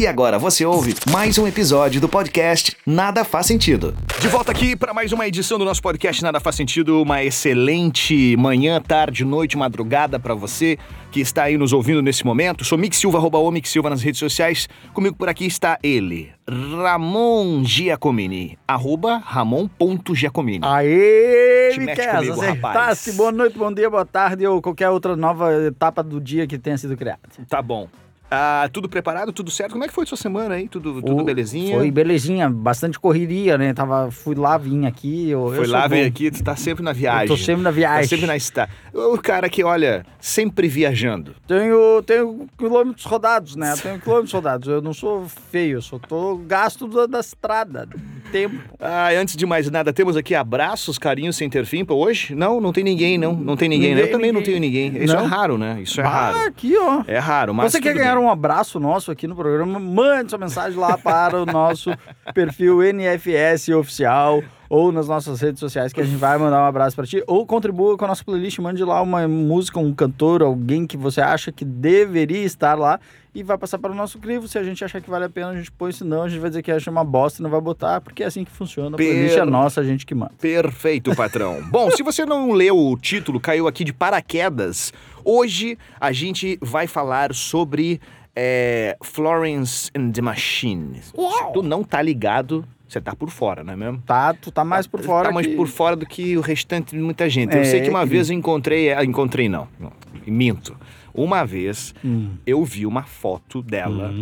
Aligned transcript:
E 0.00 0.06
agora 0.06 0.38
você 0.38 0.64
ouve 0.64 0.94
mais 1.10 1.38
um 1.38 1.46
episódio 1.48 2.00
do 2.00 2.08
podcast 2.08 2.76
Nada 2.86 3.24
Faz 3.24 3.46
Sentido. 3.46 3.96
De 4.20 4.28
volta 4.28 4.52
aqui 4.52 4.76
para 4.76 4.94
mais 4.94 5.12
uma 5.12 5.26
edição 5.26 5.58
do 5.58 5.64
nosso 5.64 5.82
podcast 5.82 6.22
Nada 6.22 6.38
Faz 6.38 6.54
Sentido. 6.54 7.02
Uma 7.02 7.24
excelente 7.24 8.36
manhã, 8.36 8.80
tarde, 8.80 9.24
noite, 9.24 9.58
madrugada 9.58 10.20
para 10.20 10.34
você 10.34 10.78
que 11.10 11.18
está 11.18 11.44
aí 11.44 11.58
nos 11.58 11.72
ouvindo 11.72 12.00
nesse 12.00 12.24
momento. 12.24 12.64
Sou 12.64 12.78
Mick 12.78 12.94
Silva, 12.94 13.18
arroba 13.18 13.38
o 13.38 13.50
Mick 13.50 13.68
Silva 13.68 13.90
nas 13.90 14.00
redes 14.00 14.20
sociais. 14.20 14.68
Comigo 14.94 15.16
por 15.16 15.28
aqui 15.28 15.46
está 15.46 15.76
ele, 15.82 16.30
Ramon 16.48 17.64
Giacomini, 17.64 18.56
arroba 18.68 19.18
ramon.giacomini. 19.18 20.64
Aê, 20.64 21.70
Te 21.72 21.80
mete 21.80 21.98
Miquel, 21.98 22.14
comigo, 22.14 22.40
rapaz. 22.40 22.76
acertasse. 22.76 23.12
Boa 23.14 23.32
noite, 23.32 23.58
bom 23.58 23.72
dia, 23.72 23.90
boa 23.90 24.06
tarde 24.06 24.46
ou 24.46 24.62
qualquer 24.62 24.90
outra 24.90 25.16
nova 25.16 25.52
etapa 25.66 26.04
do 26.04 26.20
dia 26.20 26.46
que 26.46 26.56
tenha 26.56 26.78
sido 26.78 26.96
criada. 26.96 27.18
Tá 27.48 27.60
bom. 27.60 27.88
Ah, 28.30 28.68
tudo 28.72 28.88
preparado, 28.90 29.32
tudo 29.32 29.50
certo? 29.50 29.72
Como 29.72 29.84
é 29.84 29.88
que 29.88 29.94
foi 29.94 30.04
sua 30.04 30.16
semana 30.18 30.56
aí? 30.56 30.68
Tudo, 30.68 31.00
tudo 31.00 31.22
O- 31.22 31.24
belezinha? 31.24 31.76
Foi 31.78 31.90
belezinha, 31.90 32.50
bastante 32.50 32.98
correria, 33.00 33.56
né? 33.56 33.72
Tava, 33.72 34.10
fui 34.10 34.34
lá, 34.34 34.58
vim 34.58 34.84
aqui. 34.84 35.30
Eu, 35.30 35.48
Foi 35.54 35.64
eu 35.64 35.70
lá, 35.70 35.88
bom. 35.88 36.04
aqui, 36.04 36.30
tu 36.30 36.44
tá 36.44 36.54
sempre 36.54 36.84
na 36.84 36.92
viagem. 36.92 37.22
Eu 37.22 37.28
tô 37.28 37.36
sempre 37.38 37.62
na 37.62 37.70
Tá 37.70 37.74
viagem. 37.76 38.08
sempre 38.08 38.26
na 38.26 38.36
está. 38.36 38.68
O 38.92 39.16
cara 39.16 39.48
que, 39.48 39.64
olha, 39.64 40.04
sempre 40.20 40.68
viajando. 40.68 41.34
Tenho, 41.46 42.02
tenho 42.02 42.46
quilômetros 42.58 43.06
rodados, 43.06 43.56
né? 43.56 43.74
Tenho 43.82 43.98
quilômetros 43.98 44.32
rodados. 44.32 44.68
Eu 44.68 44.82
não 44.82 44.92
sou 44.92 45.26
feio, 45.50 45.78
eu 45.78 45.82
só 45.82 45.98
tô 45.98 46.36
gasto 46.36 46.86
da, 46.86 47.06
da 47.06 47.20
estrada, 47.20 47.88
tempo. 48.30 48.56
Ah, 48.78 49.08
antes 49.20 49.36
de 49.36 49.44
mais 49.46 49.70
nada, 49.70 49.92
temos 49.92 50.16
aqui 50.16 50.34
abraços, 50.34 50.98
carinhos 50.98 51.36
sem 51.36 51.48
ter 51.50 51.64
fim 51.64 51.84
pra 51.84 51.94
hoje? 51.94 52.34
Não, 52.34 52.60
não 52.60 52.72
tem 52.72 52.84
ninguém, 52.84 53.18
não. 53.18 53.32
Não 53.34 53.56
tem 53.56 53.68
ninguém. 53.68 53.90
Ninguém, 53.90 54.04
Eu 54.06 54.10
também 54.12 54.32
não 54.32 54.42
tenho 54.42 54.60
ninguém. 54.60 54.90
ninguém. 54.90 55.04
Isso 55.04 55.14
Não? 55.14 55.24
é 55.24 55.26
raro, 55.26 55.58
né? 55.58 55.80
Isso 55.82 56.00
é 56.00 56.04
Ah, 56.04 56.08
raro. 56.08 56.38
aqui, 56.48 56.76
ó. 56.78 57.02
É 57.06 57.18
raro, 57.18 57.54
mas 57.54 57.72
Você 57.72 57.80
quer 57.80 57.94
ganhar 57.94 58.14
bem. 58.16 58.24
um 58.24 58.30
abraço 58.30 58.78
nosso 58.78 59.10
aqui 59.10 59.26
no 59.26 59.34
programa? 59.34 59.78
Mande 59.78 60.30
sua 60.30 60.38
mensagem 60.38 60.78
lá 60.78 60.96
para 60.98 61.42
o 61.42 61.46
nosso 61.46 61.90
perfil 62.34 62.82
NFS 62.82 63.68
Oficial 63.70 64.42
ou 64.70 64.92
nas 64.92 65.08
nossas 65.08 65.40
redes 65.40 65.60
sociais 65.60 65.94
que 65.94 66.00
a 66.00 66.04
gente 66.04 66.16
vai 66.16 66.36
mandar 66.36 66.60
um 66.62 66.66
abraço 66.66 66.94
para 66.94 67.06
ti. 67.06 67.22
Ou 67.26 67.46
contribua 67.46 67.96
com 67.96 68.04
a 68.04 68.08
nossa 68.08 68.22
playlist, 68.22 68.58
mande 68.58 68.84
lá 68.84 69.00
uma 69.00 69.26
música, 69.26 69.78
um 69.78 69.94
cantor, 69.94 70.42
alguém 70.42 70.86
que 70.86 70.96
você 70.96 71.20
acha 71.22 71.50
que 71.50 71.64
deveria 71.64 72.44
estar 72.44 72.74
lá 72.78 73.00
e 73.38 73.42
vai 73.42 73.56
passar 73.56 73.78
para 73.78 73.92
o 73.92 73.94
nosso 73.94 74.18
crivo. 74.18 74.48
Se 74.48 74.58
a 74.58 74.62
gente 74.64 74.84
achar 74.84 75.00
que 75.00 75.08
vale 75.08 75.24
a 75.24 75.28
pena, 75.28 75.50
a 75.50 75.56
gente 75.56 75.70
põe, 75.70 75.92
senão 75.92 76.22
a 76.24 76.28
gente 76.28 76.40
vai 76.40 76.50
dizer 76.50 76.62
que 76.62 76.70
acha 76.72 76.90
uma 76.90 77.04
bosta 77.04 77.40
e 77.40 77.42
não 77.42 77.50
vai 77.50 77.60
botar, 77.60 78.00
porque 78.00 78.22
é 78.22 78.26
assim 78.26 78.44
que 78.44 78.50
funciona. 78.50 78.96
A 78.96 78.98
playlist 78.98 79.36
é 79.36 79.44
nossa, 79.44 79.80
a 79.80 79.84
gente 79.84 80.04
que 80.04 80.14
manda. 80.14 80.32
Perfeito, 80.40 81.14
patrão. 81.14 81.62
Bom, 81.70 81.90
se 81.92 82.02
você 82.02 82.24
não 82.26 82.50
leu 82.52 82.76
o 82.76 82.96
título, 82.96 83.38
caiu 83.38 83.68
aqui 83.68 83.84
de 83.84 83.92
paraquedas. 83.92 84.92
Hoje 85.24 85.78
a 86.00 86.10
gente 86.12 86.58
vai 86.60 86.86
falar 86.86 87.32
sobre 87.34 88.00
é, 88.34 88.96
Florence 89.02 89.90
and 89.96 90.10
the 90.12 90.22
Machine. 90.22 91.00
Se 91.02 91.12
tu 91.52 91.62
não 91.62 91.84
tá 91.84 92.00
ligado, 92.02 92.64
você 92.88 93.00
tá 93.00 93.14
por 93.14 93.30
fora, 93.30 93.62
não 93.62 93.72
é 93.72 93.76
mesmo? 93.76 94.02
Tá, 94.06 94.32
tu 94.32 94.50
tá 94.50 94.64
mais 94.64 94.86
por 94.86 95.00
fora 95.02 95.28
Tá 95.28 95.34
mais 95.34 95.46
que- 95.46 95.54
por 95.56 95.66
fora 95.68 95.94
do 95.94 96.06
que 96.06 96.36
o 96.36 96.40
restante 96.40 96.96
de 96.96 97.02
muita 97.02 97.28
gente. 97.28 97.54
Eu 97.54 97.60
É, 97.62 97.64
sei 97.64 97.82
que 97.82 97.90
uma 97.90 98.02
que- 98.04 98.10
vez 98.10 98.30
eu 98.30 98.36
encontrei. 98.36 98.92
ah, 98.92 99.04
Encontrei 99.04 99.48
não, 99.48 99.68
não. 99.78 99.92
Minto. 100.26 100.76
Uma 101.22 101.44
vez 101.44 101.94
Hum. 102.04 102.30
eu 102.46 102.64
vi 102.64 102.86
uma 102.86 103.02
foto 103.02 103.62
dela 103.62 104.14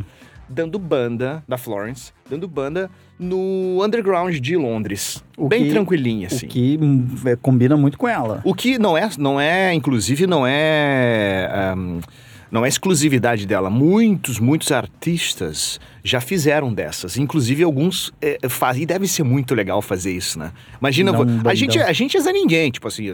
dando 0.49 0.79
banda, 0.79 1.43
da 1.49 1.59
Florence, 1.59 2.13
dando 2.31 2.47
banda 2.47 2.89
no 3.19 3.83
underground 3.85 4.35
de 4.37 4.57
Londres. 4.57 5.23
O 5.37 5.49
bem 5.49 5.65
que- 5.65 5.71
tranquilinha, 5.71 6.29
assim. 6.29 6.47
O 6.47 6.49
que 6.49 6.79
hum, 6.81 7.09
é, 7.25 7.35
combina 7.37 7.77
muito 7.77 7.99
com 7.99 8.07
ela. 8.07 8.41
O 8.45 8.55
que 8.55 8.79
não 8.79 8.97
é, 8.97 9.09
não 9.19 9.41
é, 9.41 9.75
inclusive, 9.75 10.27
não 10.27 10.47
é. 10.47 11.49
ahm, 11.53 12.01
não 12.49 12.65
é 12.65 12.69
exclusividade 12.69 13.45
dela. 13.45 13.69
Muitos, 13.69 14.39
muitos 14.39 14.71
artistas 14.71 15.81
já 16.05 16.21
fizeram 16.21 16.73
dessas. 16.73 17.17
Inclusive, 17.19 17.65
alguns 17.65 18.13
é, 18.23 18.39
fazem. 18.49 18.85
E 18.85 18.87
deve 18.87 19.09
ser 19.09 19.25
muito 19.25 19.53
legal 19.53 19.83
fazer 19.83 20.13
isso, 20.13 20.39
né? 20.39 20.53
Imagina, 20.81 21.11
Não, 21.11 21.51
a, 21.51 21.55
gente, 21.57 21.77
a 21.81 21.93
gente 21.93 22.17
é 22.17 22.21
Zé 22.21 22.33
Ninguém, 22.33 22.71
tipo 22.71 22.87
assim. 22.87 23.13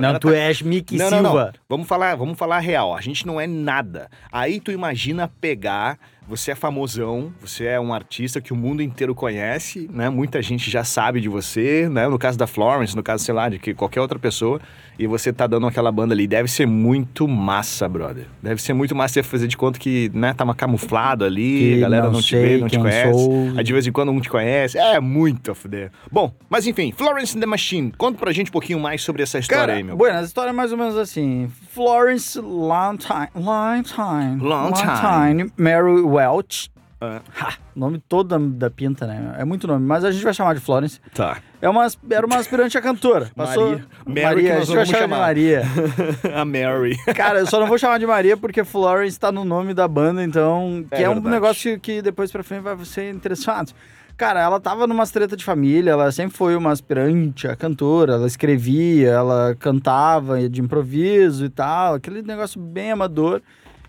Não, 0.00 0.18
tu 0.18 0.28
tá- 0.28 0.36
és 0.36 0.62
Mickey 0.62 0.96
não, 0.98 1.10
não, 1.10 1.18
Silva. 1.18 1.44
não. 1.46 1.52
Vamos 1.68 1.86
falar, 1.88 2.14
vamos 2.16 2.38
falar 2.38 2.58
real. 2.58 2.94
A 2.94 3.00
gente 3.00 3.26
não 3.26 3.40
é 3.40 3.46
nada. 3.46 4.08
Aí 4.32 4.60
tu 4.60 4.70
imagina 4.72 5.28
pegar, 5.40 5.98
você 6.28 6.50
é 6.50 6.54
famosão, 6.54 7.32
você 7.40 7.64
é 7.64 7.80
um 7.80 7.92
artista 7.94 8.40
que 8.40 8.52
o 8.52 8.56
mundo 8.56 8.82
inteiro 8.82 9.14
conhece, 9.14 9.88
né? 9.92 10.10
Muita 10.10 10.42
gente 10.42 10.70
já 10.70 10.84
sabe 10.84 11.20
de 11.20 11.28
você, 11.28 11.88
né? 11.88 12.06
No 12.06 12.18
caso 12.18 12.36
da 12.36 12.46
Florence, 12.46 12.94
no 12.94 13.02
caso, 13.02 13.24
sei 13.24 13.34
lá, 13.34 13.48
de 13.48 13.58
que 13.58 13.72
qualquer 13.72 14.00
outra 14.00 14.18
pessoa, 14.18 14.60
e 14.98 15.06
você 15.06 15.32
tá 15.32 15.46
dando 15.46 15.66
aquela 15.66 15.90
banda 15.90 16.12
ali. 16.12 16.26
Deve 16.26 16.48
ser 16.50 16.66
muito 16.66 17.26
massa, 17.26 17.88
brother. 17.88 18.26
Deve 18.42 18.60
ser 18.60 18.72
muito 18.74 18.94
massa 18.94 19.14
você 19.14 19.22
fazer 19.22 19.46
de 19.46 19.56
conta 19.56 19.78
que, 19.78 20.10
né, 20.12 20.34
tá 20.34 20.44
uma 20.44 20.54
camuflado 20.54 21.24
ali, 21.24 21.58
Que 21.58 21.74
a 21.78 21.80
galera 21.80 22.04
não, 22.06 22.12
não 22.14 22.20
te 22.20 22.30
sei 22.36 22.42
vê, 22.56 22.58
não 22.58 22.68
te 22.68 22.78
conhece. 22.78 23.12
sou. 23.12 23.52
Aí 23.56 23.64
de 23.64 23.72
vez 23.72 23.86
em 23.86 23.92
quando 23.92 24.12
um 24.12 24.20
te 24.20 24.28
conhece. 24.28 24.76
É 24.76 25.00
muito 25.00 25.52
a 25.52 25.54
fuder. 25.54 25.90
Bom, 26.10 26.32
mas 26.50 26.66
enfim, 26.66 26.92
Florence 26.92 27.36
and 27.36 27.40
the 27.40 27.46
Machine. 27.46 27.92
Conta 27.96 28.18
pra 28.18 28.32
gente 28.32 28.48
um 28.48 28.52
pouquinho 28.52 28.78
mais 28.80 29.00
sobre 29.02 29.22
essa 29.22 29.38
história 29.38 29.60
Cara, 29.66 29.74
aí, 29.78 29.82
meu. 29.82 29.96
bueno, 29.96 30.18
a 30.18 30.22
história 30.22 30.50
é 30.50 30.52
mais 30.52 30.72
ou 30.72 30.78
menos 30.78 30.96
assim. 30.96 31.48
Florence 31.70 32.38
Lantine, 32.40 33.28
Lantine, 33.34 34.40
Lantine. 34.42 35.52
Mary 35.56 36.02
Welch. 36.18 36.70
Ah. 37.00 37.20
Ha, 37.40 37.54
nome 37.76 38.02
todo 38.08 38.28
da, 38.28 38.66
da 38.66 38.70
pinta, 38.70 39.06
né? 39.06 39.36
É 39.38 39.44
muito 39.44 39.68
nome, 39.68 39.86
mas 39.86 40.04
a 40.04 40.10
gente 40.10 40.24
vai 40.24 40.34
chamar 40.34 40.54
de 40.54 40.60
Florence. 40.60 41.00
Tá. 41.14 41.38
É 41.62 41.68
uma, 41.68 41.86
era 42.10 42.26
uma 42.26 42.36
aspirante 42.36 42.76
a 42.76 42.82
cantora. 42.82 43.30
Passou... 43.36 43.70
Maria. 43.70 43.86
Mary 44.04 44.18
que 44.18 44.22
Maria, 44.22 44.56
a 44.56 44.60
gente 44.60 44.74
vai 44.74 44.86
chamar, 44.86 44.98
chamar. 44.98 45.16
de 45.16 45.20
Maria. 45.20 45.62
a 46.34 46.44
Mary. 46.44 46.96
Cara, 47.14 47.38
eu 47.38 47.46
só 47.46 47.60
não 47.60 47.68
vou 47.68 47.78
chamar 47.78 47.98
de 47.98 48.06
Maria 48.06 48.36
porque 48.36 48.64
Florence 48.64 49.18
tá 49.18 49.30
no 49.30 49.44
nome 49.44 49.74
da 49.74 49.86
banda, 49.86 50.24
então. 50.24 50.84
Que 50.90 50.96
É 50.96 51.02
é, 51.02 51.10
um 51.10 51.20
negócio 51.20 51.78
que 51.78 52.02
depois 52.02 52.32
pra 52.32 52.42
frente 52.42 52.62
vai 52.62 52.76
ser 52.84 53.14
interessante. 53.14 53.74
Cara, 54.16 54.40
ela 54.40 54.58
tava 54.58 54.84
numa 54.88 55.06
treta 55.06 55.36
de 55.36 55.44
família, 55.44 55.92
ela 55.92 56.10
sempre 56.10 56.36
foi 56.36 56.56
uma 56.56 56.72
aspirante, 56.72 57.46
a 57.46 57.54
cantora, 57.54 58.14
ela 58.14 58.26
escrevia, 58.26 59.10
ela 59.10 59.54
cantava 59.56 60.48
de 60.48 60.60
improviso 60.60 61.44
e 61.44 61.48
tal, 61.48 61.94
aquele 61.94 62.22
negócio 62.22 62.60
bem 62.60 62.90
amador. 62.90 63.40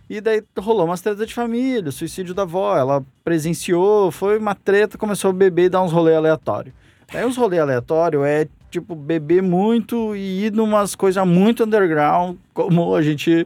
E 0.09 0.19
daí 0.19 0.43
rolou 0.57 0.85
umas 0.85 1.01
treta 1.01 1.23
de 1.23 1.33
família, 1.33 1.91
suicídio 1.91 2.33
da 2.33 2.41
avó, 2.41 2.75
ela 2.75 3.05
presenciou, 3.23 4.09
foi 4.09 4.39
uma 4.39 4.55
treta, 4.55 4.97
começou 4.97 5.29
a 5.29 5.33
beber 5.33 5.65
e 5.65 5.69
dar 5.69 5.83
uns 5.83 5.91
rolê 5.91 6.15
aleatórios. 6.15 6.73
Aí 7.13 7.23
uns 7.23 7.37
rolê 7.37 7.59
aleatório 7.59 8.23
é 8.23 8.47
tipo 8.71 8.95
beber 8.95 9.43
muito 9.43 10.15
e 10.15 10.45
ir 10.45 10.51
numas 10.51 10.95
coisas 10.95 11.25
muito 11.27 11.63
underground, 11.63 12.37
como 12.55 12.95
a 12.95 13.03
gente 13.03 13.45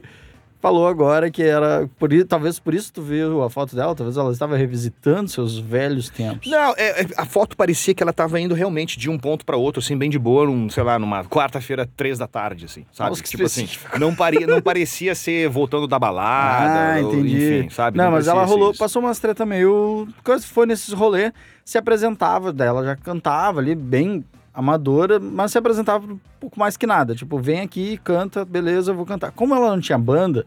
falou 0.64 0.88
agora 0.88 1.30
que 1.30 1.42
era 1.42 1.86
por 1.98 2.08
talvez 2.26 2.58
por 2.58 2.72
isso 2.72 2.90
tu 2.90 3.02
viu 3.02 3.42
a 3.42 3.50
foto 3.50 3.76
dela, 3.76 3.94
talvez 3.94 4.16
ela 4.16 4.32
estava 4.32 4.56
revisitando 4.56 5.28
seus 5.28 5.58
velhos 5.58 6.08
tempos. 6.08 6.50
Não, 6.50 6.72
é- 6.78 7.02
é- 7.02 7.06
a 7.18 7.26
foto 7.26 7.54
parecia 7.54 7.92
que 7.92 8.02
ela 8.02 8.14
tava 8.14 8.40
indo 8.40 8.54
realmente 8.54 8.98
de 8.98 9.10
um 9.10 9.18
ponto 9.18 9.44
pra 9.44 9.58
outro, 9.58 9.80
assim, 9.80 9.94
bem 9.94 10.08
de 10.08 10.18
boa, 10.18 10.46
num, 10.46 10.70
sei 10.70 10.82
lá, 10.82 10.98
numa 10.98 11.22
quarta-feira, 11.24 11.86
três 11.94 12.18
da 12.18 12.26
tarde, 12.26 12.64
assim, 12.64 12.86
sabe? 12.94 13.10
Nossa, 13.10 13.22
tipo 13.24 13.44
assim, 13.44 13.64
específico. 13.64 13.98
não, 13.98 14.14
paria, 14.14 14.46
não 14.46 14.62
parecia 14.62 15.14
ser 15.14 15.50
voltando 15.50 15.86
da 15.86 15.98
balada, 15.98 16.94
Ah, 16.94 17.04
ou, 17.04 17.12
entendi. 17.12 17.58
enfim, 17.58 17.68
sabe? 17.68 17.98
Não, 17.98 18.04
mas 18.06 18.24
parecia 18.24 18.32
ela 18.32 18.44
rolou, 18.44 18.70
isso. 18.70 18.78
passou 18.78 19.02
umas 19.02 19.18
treta 19.18 19.44
meio. 19.44 20.08
Foi 20.46 20.64
nesses 20.64 20.94
rolê, 20.94 21.30
se 21.62 21.76
apresentava 21.76 22.54
dela, 22.54 22.82
já 22.82 22.96
cantava 22.96 23.60
ali, 23.60 23.74
bem 23.74 24.24
amadora, 24.54 25.18
mas 25.18 25.50
se 25.52 25.58
apresentava 25.58 26.06
um 26.06 26.18
pouco 26.38 26.58
mais 26.58 26.76
que 26.76 26.86
nada. 26.86 27.14
Tipo, 27.14 27.38
vem 27.38 27.60
aqui, 27.60 27.98
canta, 28.04 28.44
beleza, 28.44 28.92
eu 28.92 28.94
vou 28.96 29.04
cantar. 29.04 29.32
Como 29.32 29.54
ela 29.54 29.70
não 29.70 29.80
tinha 29.80 29.98
banda, 29.98 30.46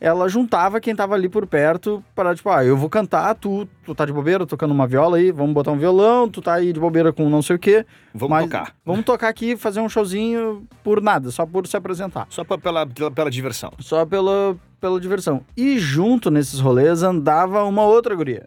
ela 0.00 0.28
juntava 0.28 0.78
quem 0.80 0.94
tava 0.94 1.14
ali 1.14 1.28
por 1.28 1.46
perto 1.46 2.04
para, 2.14 2.34
tipo, 2.34 2.50
ah, 2.50 2.62
eu 2.64 2.76
vou 2.76 2.90
cantar, 2.90 3.34
tu, 3.34 3.66
tu 3.84 3.94
tá 3.94 4.04
de 4.04 4.12
bobeira 4.12 4.44
tocando 4.44 4.72
uma 4.72 4.86
viola 4.86 5.16
aí, 5.16 5.30
vamos 5.30 5.54
botar 5.54 5.70
um 5.72 5.78
violão, 5.78 6.28
tu 6.28 6.42
tá 6.42 6.54
aí 6.54 6.72
de 6.72 6.78
bobeira 6.80 7.12
com 7.12 7.30
não 7.30 7.40
sei 7.40 7.56
o 7.56 7.58
quê. 7.58 7.86
Vamos 8.12 8.40
tocar. 8.42 8.74
Vamos 8.84 9.04
tocar 9.04 9.28
aqui, 9.28 9.56
fazer 9.56 9.80
um 9.80 9.88
showzinho 9.88 10.66
por 10.84 11.00
nada, 11.00 11.30
só 11.30 11.46
por 11.46 11.66
se 11.66 11.76
apresentar. 11.76 12.26
Só 12.28 12.44
pra- 12.44 12.58
pela, 12.58 12.86
pela, 12.86 13.10
pela 13.10 13.30
diversão. 13.30 13.72
Só 13.78 14.04
pela, 14.04 14.56
pela 14.80 15.00
diversão. 15.00 15.40
E 15.56 15.78
junto 15.78 16.30
nesses 16.30 16.60
rolês 16.60 17.02
andava 17.02 17.62
uma 17.64 17.82
outra 17.82 18.14
guria, 18.14 18.46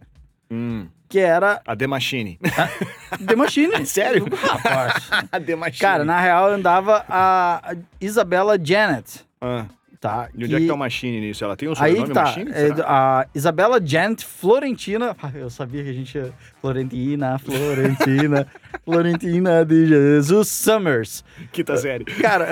Hum, 0.52 0.88
que 1.10 1.20
era 1.20 1.62
a 1.66 1.76
The 1.76 1.88
Machine. 1.88 2.40
The 3.28 3.36
Machine. 3.36 3.72
Sério? 3.86 4.26
Rapaz. 4.32 5.10
a 5.32 5.40
The 5.40 5.56
Machine. 5.56 5.80
Cara, 5.80 6.06
na 6.06 6.22
real 6.22 6.54
andava 6.54 7.04
a 7.10 7.72
a 7.72 7.76
Isabella 8.00 8.58
Janet, 8.64 9.26
Ah, 9.42 9.66
tá? 10.00 10.30
e 10.34 10.44
onde 10.46 10.56
é 10.56 10.60
que 10.60 10.68
tá 10.68 10.74
o 10.74 10.78
Machine 10.78 11.20
nisso? 11.20 11.44
Ela 11.44 11.56
tem 11.56 11.68
um 11.68 11.74
Aí 11.74 11.96
sobrenome 11.96 12.08
que 12.08 12.14
tá, 12.14 12.24
Machine? 12.24 12.52
é, 12.52 12.70
a 12.86 13.28
Isabela 13.36 13.80
Janet 13.86 14.26
Florentina, 14.26 15.16
Ah, 15.22 15.32
eu 15.36 15.50
sabia 15.50 15.84
que 15.84 15.90
a 15.90 15.94
gente 15.94 16.18
ia, 16.18 16.32
Florentina, 16.62 17.38
Florentina, 17.40 18.48
Florentina 18.86 19.66
de 19.66 19.88
Jesus 19.88 20.48
Summers. 20.48 21.24
Quinta 21.52 21.76
série. 21.78 22.06
Cara, 22.22 22.48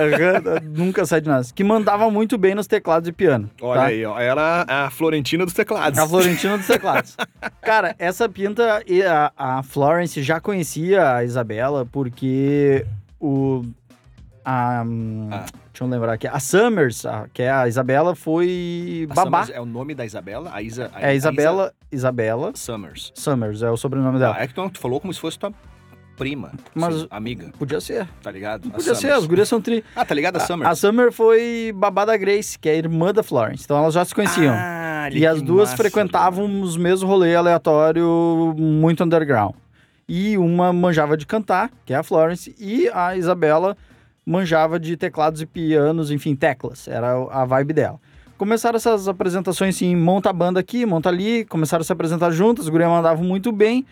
nunca 0.62 1.06
sai 1.06 1.22
de 1.22 1.30
nós. 1.30 1.52
Que 1.52 1.64
mandava 1.64 2.10
muito 2.12 2.38
bem 2.38 2.54
nos 2.54 2.68
teclados 2.68 3.08
e 3.08 3.12
piano. 3.12 3.50
Olha 3.62 3.82
tá? 3.82 3.88
aí, 3.88 4.06
ó. 4.06 4.20
Ela 4.20 4.66
é 4.68 4.74
a 4.74 4.90
Florentina 4.90 5.46
dos 5.46 5.54
teclados. 5.54 5.98
A 5.98 6.08
Florentina 6.08 6.58
dos 6.58 6.68
teclados. 6.68 7.16
Cara, 7.62 7.96
essa 7.98 8.28
pinta, 8.28 8.84
e 8.86 9.02
a, 9.02 9.32
a 9.38 9.64
Florence 9.64 10.22
já 10.22 10.40
conhecia 10.40 11.16
a 11.16 11.24
Isabela 11.24 11.86
porque 11.86 12.86
o, 13.20 13.64
a 14.50 14.82
hum, 14.88 15.28
Ah. 15.30 15.46
deixa 15.74 15.84
eu 15.84 15.88
lembrar 15.88 16.14
aqui, 16.14 16.26
a 16.26 16.40
Summers, 16.40 17.06
a- 17.06 17.28
que 17.34 17.42
é 17.44 17.52
a 17.52 17.68
Isabela, 17.68 18.16
foi 18.16 19.06
A 19.12 19.14
babá. 19.14 19.44
Summers 19.44 19.58
é 19.58 19.62
o 19.62 19.66
nome 19.66 19.94
da 19.94 20.06
Isabela? 20.06 20.50
A 20.54 20.62
Isa, 20.62 20.90
É 20.96 21.08
a 21.10 21.14
Isabela, 21.14 21.74
Isabela 21.92 22.52
Isa 22.54 22.58
Summers. 22.66 23.12
Summers, 23.14 23.62
é 23.62 23.70
o 23.70 23.76
sobrenome 23.76 24.18
dela. 24.20 24.36
Ah, 24.38 24.44
é 24.44 24.48
que 24.48 24.54
tu, 24.54 24.70
tu 24.70 24.80
falou 24.80 25.02
como 25.02 25.14
se 25.14 25.20
fosse 25.20 25.38
tua 25.38 25.52
prima, 26.16 26.52
Mas- 26.74 26.96
assim, 26.96 27.08
amiga, 27.12 27.52
Podia 27.60 27.82
ser. 27.82 28.08
tá 28.24 28.32
ligado? 28.32 28.70
A 28.70 28.72
Podia 28.72 28.96
ser, 28.96 29.12
as 29.12 29.26
gurias 29.26 29.50
são 29.50 29.62
tri. 29.62 29.84
Ah, 29.96 30.06
tá 30.06 30.16
ligado? 30.16 30.38
A 30.38 30.42
A, 30.42 30.46
Summers. 30.46 30.72
a 30.72 30.76
Summer 30.76 31.12
foi 31.12 31.74
babá 31.76 32.06
da 32.06 32.16
Grace, 32.16 32.58
que 32.58 32.70
é 32.70 32.72
a 32.72 32.76
irmã 32.76 33.14
da 33.14 33.22
Florence. 33.22 33.64
Então 33.66 33.78
elas 33.78 33.94
já 33.94 34.04
se 34.06 34.16
conheciam. 34.16 34.56
Ah, 34.58 35.10
e 35.12 35.28
as 35.28 35.42
duas 35.42 35.74
frequentavam 35.74 36.62
os 36.62 36.76
mesmos 36.78 37.04
rolês 37.04 37.36
aleatórios 37.36 38.56
muito 38.58 39.04
underground. 39.04 39.54
E 40.10 40.38
uma 40.38 40.72
manjava 40.72 41.18
de 41.18 41.26
cantar, 41.26 41.70
que 41.86 41.94
é 41.94 41.98
a 41.98 42.02
Florence, 42.04 42.56
e 42.58 42.90
a 42.94 43.16
Isabela 43.18 43.76
manjava 44.28 44.78
de 44.78 44.98
teclados 44.98 45.42
e 45.42 45.46
pianos, 45.46 46.12
enfim, 46.12 46.36
teclas. 46.36 46.86
Era 46.86 47.14
a 47.32 47.46
vibe 47.46 47.72
dela. 47.72 47.98
Começaram 48.38 48.76
essas 48.76 49.08
apresentações 49.08 49.74
assim, 49.76 49.96
monta 49.96 50.30
a 50.30 50.34
banda 50.34 50.60
aqui, 50.60 50.86
monta 50.86 51.08
ali, 51.08 51.46
começaram 51.46 51.82
a 51.82 51.86
se 51.86 51.94
apresentar 51.94 52.30
juntas, 52.32 52.66
as 52.66 52.70
gurias 52.70 52.90
mandavam 52.90 53.24
muito 53.24 53.54
bem. 53.54 53.86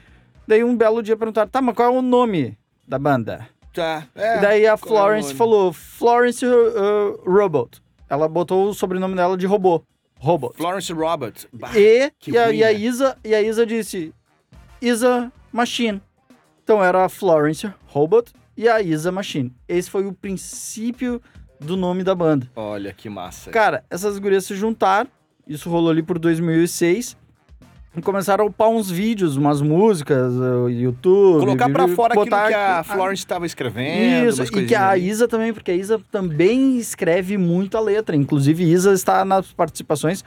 Daí 0.46 0.62
um 0.62 0.76
belo 0.76 1.02
dia 1.02 1.16
perguntaram, 1.16 1.50
tá, 1.50 1.62
mas 1.62 1.74
qual 1.74 1.96
é 1.96 1.98
o 1.98 2.02
nome 2.02 2.58
da 2.86 3.00
banda? 3.00 3.48
Tá. 3.74 4.06
É, 4.14 4.38
E 4.38 4.42
daí 4.42 4.68
a 4.68 4.74
é 4.74 4.78
Florence 4.78 5.30
nome? 5.30 5.38
falou, 5.38 5.72
Florence 5.74 6.46
uh, 6.46 7.22
Robot. 7.26 7.82
Ela 8.10 8.28
botou 8.28 8.70
o 8.70 8.74
sobrenome 8.74 9.16
dela 9.16 9.38
de 9.38 9.48
robô. 9.48 9.82
Robot. 10.20 10.56
Florence 10.58 10.92
Robert. 10.94 11.34
Bah, 11.52 11.72
E, 11.74 12.12
e, 12.28 12.38
a, 12.38 12.52
e, 12.52 12.64
a 12.64 12.68
né? 12.68 12.74
Isa, 12.74 13.18
e 13.24 13.34
a 13.34 13.42
Isa 13.42 13.66
disse, 13.66 14.14
Isa 14.82 15.32
Machine. 15.52 16.02
Então 16.64 16.84
era 16.84 17.06
a 17.06 17.10
Florence 17.10 17.72
Robot 17.88 18.32
e 18.58 18.68
a 18.68 18.82
Isa 18.82 19.12
Machine. 19.12 19.54
Esse 19.68 19.90
foi 19.90 20.06
o 20.06 20.14
princípio 20.14 21.22
do 21.60 21.76
nome 21.78 22.04
da 22.04 22.14
banda. 22.16 22.50
Olha 22.56 22.92
que 22.94 23.10
massa. 23.10 23.50
Cara, 23.52 23.84
essas 23.90 24.18
gurias 24.20 24.46
se 24.46 24.56
juntaram, 24.56 25.10
isso 25.48 25.70
rolou 25.70 25.90
ali 25.92 26.04
por 26.04 26.20
2006, 26.20 27.16
e 27.98 28.02
começaram 28.02 28.44
a 28.44 28.48
upar 28.48 28.68
uns 28.68 28.92
vídeos, 28.92 29.38
umas 29.38 29.62
músicas, 29.62 30.34
uh, 30.34 30.70
YouTube. 30.70 31.40
Colocar 31.40 31.70
pra 31.70 31.84
vídeo, 31.84 31.96
fora 31.96 32.14
aquilo 32.14 32.26
botar 32.26 32.48
que 32.50 32.54
a 32.54 32.80
aqui- 32.82 32.90
Florence 32.90 33.22
estava 33.22 33.46
escrevendo. 33.46 34.28
Isso, 34.30 34.44
e 34.44 34.66
que 34.66 34.76
a. 34.76 34.98
Isa 34.98 35.28
também, 35.30 35.54
porque 35.54 35.72
a 35.72 35.76
Isa 35.76 36.02
também 36.12 36.78
escreve 36.78 37.38
muita 37.38 37.80
letra. 37.80 38.14
Inclusive, 38.16 38.66
Isa 38.70 38.92
está 38.92 39.24
nas 39.24 39.54
participações 39.54 40.26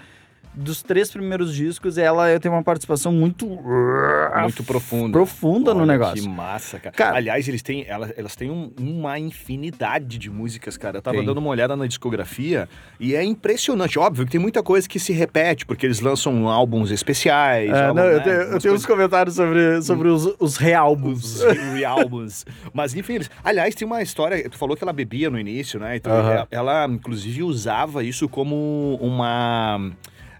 dos 0.59 0.83
três 0.83 1.11
primeiros 1.11 1.55
discos. 1.55 1.97
Ela 1.99 2.39
tem 2.41 2.51
uma 2.51 2.63
participação 2.63 3.13
muito. 3.13 3.47
Muito 3.47 4.63
profunda. 4.65 5.13
Profunda 5.13 5.73
no 5.75 5.81
Olha 5.81 5.93
negócio. 5.93 6.23
Que 6.23 6.29
massa, 6.29 6.79
cara. 6.79 6.95
Cara- 6.95 7.17
Aliás, 7.17 7.49
eles 7.49 7.63
têm, 7.63 7.85
elas, 7.89 8.13
elas 8.17 8.37
têm 8.37 8.51
um- 8.51 8.71
uma 8.79 9.19
infinidade 9.19 10.19
de 10.19 10.31
músicas, 10.31 10.77
cara. 10.77 10.99
Eu 10.99 11.03
tava 11.03 11.17
Tem. 11.19 11.27
dando 11.27 11.39
uma 11.39 11.49
olhada 11.51 11.77
na 11.77 11.87
discografia 11.87 12.69
e 13.01 13.15
é 13.15 13.23
impressionante. 13.25 13.99
Óbvio 13.99 14.25
que 14.27 14.33
tem 14.33 14.41
muita 14.41 14.63
coisa 14.63 14.89
que 14.89 14.99
se 14.99 15.13
repete, 15.13 15.65
porque 15.67 15.87
eles 15.87 16.01
lançam 16.01 16.49
álbuns 16.49 16.91
especiais. 16.91 17.71
É, 17.71 17.87
álbum, 17.87 18.01
não, 18.01 18.07
eu 18.07 18.19
né, 18.19 18.23
tenho, 18.25 18.35
eu 18.37 18.45
tenho 18.45 18.57
uns 18.57 18.63
coisas- 18.63 18.87
comentários 18.87 19.37
sobre, 19.37 19.83
sobre 19.83 20.09
os, 20.09 20.35
os 20.39 20.57
reálbums. 20.57 21.43
os 21.43 21.57
re-albums. 21.75 22.45
Mas 22.73 22.95
enfim, 22.95 23.15
eles... 23.15 23.31
aliás, 23.45 23.75
tem 23.75 23.87
uma 23.87 24.03
história. 24.03 24.49
Tu 24.49 24.57
falou 24.59 24.77
que 24.77 24.85
ela 24.85 24.93
bebia 24.93 25.31
no 25.31 25.39
início, 25.39 25.79
né? 25.81 25.97
Então, 25.97 26.13
Aham. 26.13 26.31
ela, 26.33 26.49
ela, 26.51 26.87
inclusive, 26.87 27.43
usava 27.43 28.03
isso 28.05 28.29
como 28.29 28.99
uma. 29.01 29.91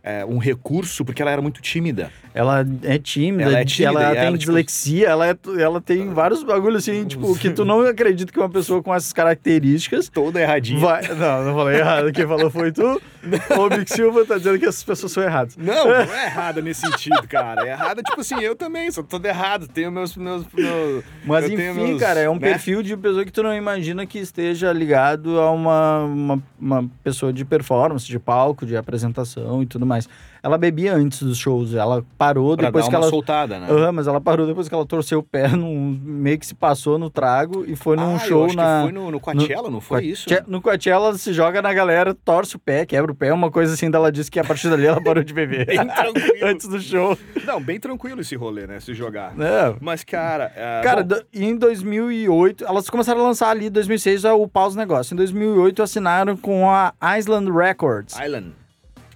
É, 0.09 0.25
um 0.25 0.39
recurso, 0.39 1.05
porque 1.05 1.21
ela 1.21 1.31
era 1.31 1.43
muito 1.43 1.61
tímida. 1.61 2.11
Ela 2.35 2.65
é 2.85 2.99
tímida, 2.99 3.45
Ela 3.51 3.61
é 3.61 3.65
tímida 3.65 4.01
ela 4.01 4.13
e 4.13 4.15
tem 4.17 4.27
ela, 4.27 4.39
tipo- 4.39 4.53
dislexia, 4.53 5.09
ela, 5.09 5.29
é, 5.29 5.37
ela 5.59 5.81
tem 5.81 6.09
vários 6.15 6.43
bagulhos 6.43 6.83
assim, 6.89 7.05
tipo, 7.05 7.37
que 7.37 7.51
tu 7.51 7.65
não 7.65 7.81
acredita 7.81 8.33
que 8.33 8.39
uma 8.39 8.49
pessoa 8.49 8.83
com 8.83 8.95
essas 8.95 9.13
características 9.13 10.09
Toda 10.09 10.41
erradinha. 10.41 10.79
vai. 10.79 11.03
Não, 11.09 11.45
não 11.45 11.55
falei 11.55 11.81
errado. 11.81 12.13
Quem 12.13 12.27
falou 12.27 12.51
foi 12.51 12.73
tu. 12.73 13.01
O 13.59 13.77
Mick 13.77 13.93
Silva 13.93 14.25
tá 14.25 14.39
dizendo 14.39 14.59
que 14.59 14.65
essas 14.65 14.83
pessoas 14.85 15.13
são 15.13 15.23
erradas. 15.23 15.57
Não, 15.57 15.85
não 15.85 15.93
é 16.15 16.27
errada 16.27 16.63
nesse 16.63 16.81
sentido, 16.83 17.27
cara. 17.29 17.67
É 17.67 17.73
errada, 17.73 18.01
tipo 18.03 18.21
assim, 18.21 18.41
eu 18.41 18.55
também 18.55 18.91
sou 18.91 19.03
todo 19.05 19.27
errado. 19.27 19.67
Tenho 19.69 19.91
meus. 19.91 20.17
meus, 20.17 20.47
meus 20.55 21.05
Mas 21.25 21.45
enfim, 21.51 21.73
meus, 21.73 22.01
cara, 22.01 22.21
é 22.21 22.31
um 22.31 22.35
né? 22.35 22.41
perfil 22.41 22.83
de 22.83 22.97
pessoa 22.97 23.25
que 23.25 23.33
tu 23.33 23.43
não 23.43 23.53
imagina 23.55 24.07
que 24.07 24.19
esteja 24.19 24.73
ligado 24.73 25.39
a 25.41 25.51
uma, 25.51 26.05
uma, 26.05 26.43
uma 26.59 26.91
pessoa 27.03 27.33
de 27.33 27.45
performance, 27.45 28.07
de 28.07 28.19
palco, 28.19 28.65
de 28.65 28.77
apresentação 28.77 29.63
e 29.63 29.67
tudo 29.67 29.85
mais. 29.85 29.98
Ela 30.41 30.57
bebia 30.57 30.95
antes 30.95 31.21
dos 31.21 31.37
shows, 31.37 31.75
ela 31.75 32.05
parou 32.17 32.57
Pra 32.57 32.67
depois 32.67 32.89
que 32.89 32.95
ela. 32.95 33.09
soltada, 33.11 33.59
né? 33.59 33.67
Aham, 33.69 33.91
mas 33.91 34.07
ela 34.07 34.21
parou 34.21 34.47
depois 34.47 34.69
que 34.69 34.75
ela 34.75 34.87
torceu 34.87 35.19
o 35.19 35.23
pé, 35.23 35.49
num, 35.57 35.99
meio 36.01 36.39
que 36.39 36.47
se 36.47 36.55
passou 36.55 36.97
no 36.97 37.11
trago 37.11 37.65
e 37.67 37.75
foi 37.75 37.97
num 37.97 38.11
Ah, 38.17 38.21
eu 38.23 38.29
show 38.29 38.45
acho 38.47 38.57
na. 38.57 38.77
que 38.77 38.83
foi 38.85 38.93
no, 38.93 39.11
no 39.11 39.19
Coachella, 39.21 39.69
não 39.69 39.81
foi 39.81 40.05
isso? 40.05 40.29
No 40.47 40.63
Coachella, 40.63 41.09
ela 41.09 41.19
se 41.19 41.33
joga 41.33 41.61
na 41.61 41.75
galera, 41.75 42.15
torce 42.15 42.55
o 42.55 42.59
pé, 42.59 42.87
quebra 42.87 43.11
o 43.11 43.15
pé, 43.17 43.33
uma 43.33 43.51
coisa 43.51 43.75
assim. 43.75 43.91
Daí 43.91 43.99
ela 44.01 44.13
disse 44.13 44.31
que 44.31 44.39
a 44.39 44.45
partir 44.45 44.71
dali 44.71 44.87
ela 44.87 45.03
parou 45.03 45.25
de 45.25 45.35
beber. 45.35 45.67
Bem 45.67 45.87
tranquilo. 45.87 46.29
Antes 46.47 46.69
do 46.69 46.81
show. 46.81 47.19
Não, 47.45 47.61
bem 47.61 47.81
tranquilo 47.81 48.21
esse 48.21 48.37
rolê, 48.37 48.67
né? 48.67 48.79
Se 48.79 48.95
jogar. 48.95 49.33
É. 49.41 49.75
Mas, 49.81 50.05
cara. 50.05 50.53
é, 50.55 50.81
Cara, 50.83 51.03
bom, 51.03 51.17
em 51.35 51.57
2008, 51.57 52.65
elas 52.65 52.89
começaram 52.89 53.21
a 53.21 53.25
lançar 53.25 53.51
ali, 53.51 53.67
em 53.67 53.71
2006, 53.71 54.25
é 54.25 54.33
o 54.33 54.47
pause 54.47 54.77
negócio. 54.77 55.15
Em 55.15 55.17
2008, 55.17 55.83
assinaram 55.83 56.37
com 56.37 56.71
a 56.71 56.93
Island 57.19 57.51
Records. 57.51 58.15
Island. 58.25 58.53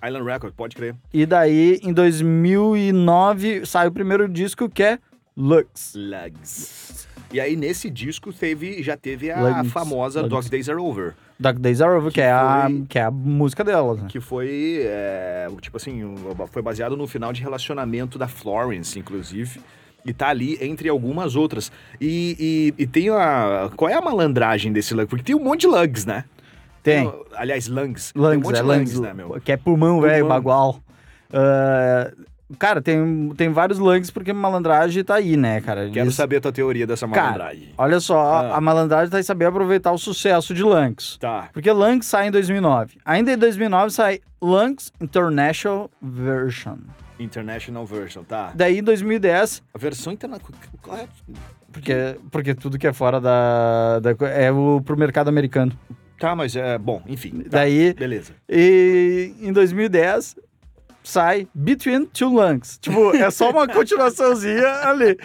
Island 0.04 0.25
Record, 0.25 0.52
pode 0.54 0.75
crer. 0.76 0.94
E 1.12 1.25
daí, 1.26 1.78
em 1.82 1.93
2009, 1.93 3.64
sai 3.66 3.87
o 3.88 3.93
primeiro 3.93 4.28
disco, 4.28 4.69
que 4.69 4.82
é 4.82 4.99
Lux. 5.37 5.94
Lugs. 5.96 7.08
E 7.32 7.40
aí, 7.40 7.56
nesse 7.56 7.88
disco, 7.88 8.32
teve, 8.32 8.82
já 8.82 8.96
teve 8.96 9.31
a 9.31 9.40
Lugs, 9.40 9.72
famosa 9.72 10.20
Lugs. 10.20 10.31
Dog 10.31 10.50
Days 10.50 10.69
Are 10.69 10.78
Over. 10.78 11.14
Dark 11.40 11.58
Days 11.58 11.81
Are 11.81 11.96
Over, 11.96 12.12
que, 12.12 12.20
é, 12.20 12.31
a, 12.31 12.66
foi- 12.69 12.84
que 12.88 12.99
é 12.99 13.02
a 13.02 13.10
música 13.10 13.64
delas. 13.64 14.00
Né? 14.02 14.08
Que 14.08 14.20
foi, 14.20 14.82
é, 14.84 15.49
tipo 15.60 15.76
assim, 15.76 16.14
foi 16.50 16.60
baseado 16.62 16.96
no 16.96 17.06
final 17.06 17.32
de 17.32 17.40
relacionamento 17.40 18.19
da 18.19 18.28
Florence, 18.28 18.99
inclusive. 18.99 19.60
E 20.04 20.12
tá 20.12 20.28
ali 20.28 20.58
entre 20.60 20.88
algumas 20.88 21.34
outras. 21.37 21.70
E, 22.00 22.72
e, 22.78 22.82
e 22.82 22.87
tem 22.87 23.08
a. 23.08 23.70
Qual 23.76 23.88
é 23.88 23.94
a 23.94 24.00
malandragem 24.00 24.72
desse 24.72 24.93
Lug? 24.94 25.08
Porque 25.08 25.22
tem 25.25 25.34
um 25.34 25.43
monte 25.43 25.60
de 25.60 25.69
Lugs, 25.69 26.04
né? 26.04 26.25
Tem. 26.82 27.12
aliás, 27.37 27.69
Lungs. 27.69 28.12
tem 28.12 28.20
um 28.23 28.25
Lungs, 28.26 28.58
é 28.58 28.62
Lungs, 28.62 28.94
Lungs, 28.94 29.00
né, 29.00 29.14
meu? 29.14 29.40
que 29.40 29.52
é 29.52 29.56
pulmão, 29.56 30.00
velho, 30.00 30.26
bagual. 30.26 30.81
Ah, 31.32 32.11
cara, 32.58 32.82
tem, 32.82 33.32
tem 33.37 33.49
vários 33.50 33.79
Lungs 33.79 34.11
porque 34.11 34.32
malandragem 34.32 35.02
tá 35.02 35.14
aí, 35.14 35.37
né, 35.37 35.61
cara? 35.61 35.88
Quero 35.88 36.06
Eles- 36.06 36.14
saber 36.14 36.37
a 36.37 36.40
tua 36.40 36.52
teoria 36.52 36.87
dessa 36.87 37.06
Cara, 37.08 37.23
malandragem. 37.23 37.69
olha 37.79 38.00
só, 38.00 38.20
Ah. 38.20 38.56
a 38.56 38.61
malandragem 38.61 39.11
tá 39.11 39.20
em 39.20 39.23
saber 39.23 39.46
aproveitar 39.46 39.93
o 39.93 39.99
sucesso 39.99 40.52
de 40.55 40.62
Lungs. 40.62 41.17
Tá. 41.19 41.49
Porque 41.52 41.70
Lungs 41.70 42.06
sai 42.06 42.29
em 42.29 42.31
2009. 42.31 42.99
Ainda 43.05 43.32
em 43.32 43.38
2009 43.38 43.90
sai 43.90 44.20
Lungs 44.40 44.93
International 45.00 45.90
Version. 46.00 46.76
International 47.19 47.87
version, 47.87 48.25
tá. 48.25 48.50
Daí 48.52 48.78
em 48.78 48.82
2010, 48.82 49.62
A 49.73 49.78
versão 49.78 50.12
internacional. 50.12 50.61
É? 50.99 51.07
porque, 51.71 52.16
porque 52.33 52.52
tudo 52.54 52.76
que 52.78 52.87
é 52.87 52.92
fora 52.92 53.21
da, 53.21 54.00
da 54.00 54.11
é 54.28 54.50
o 54.50 54.80
pro 54.85 54.97
mercado 54.99 55.28
americano. 55.28 55.73
Tá, 56.19 56.35
mas 56.37 56.54
é. 56.54 56.78
Bom, 56.78 57.02
enfim. 57.07 57.40
tá, 57.42 57.59
Daí, 57.59 57.92
Beleza. 57.95 58.33
e 58.49 59.35
em 59.40 59.52
2010 59.52 60.37
sai 61.02 61.49
Between 61.54 62.07
Two 62.07 62.31
Lungs. 62.31 62.78
Tipo, 62.78 63.14
é 63.16 63.31
só 63.31 63.50
uma 63.50 63.66
continuaçãozinha 63.69 64.69
ali. 64.88 65.19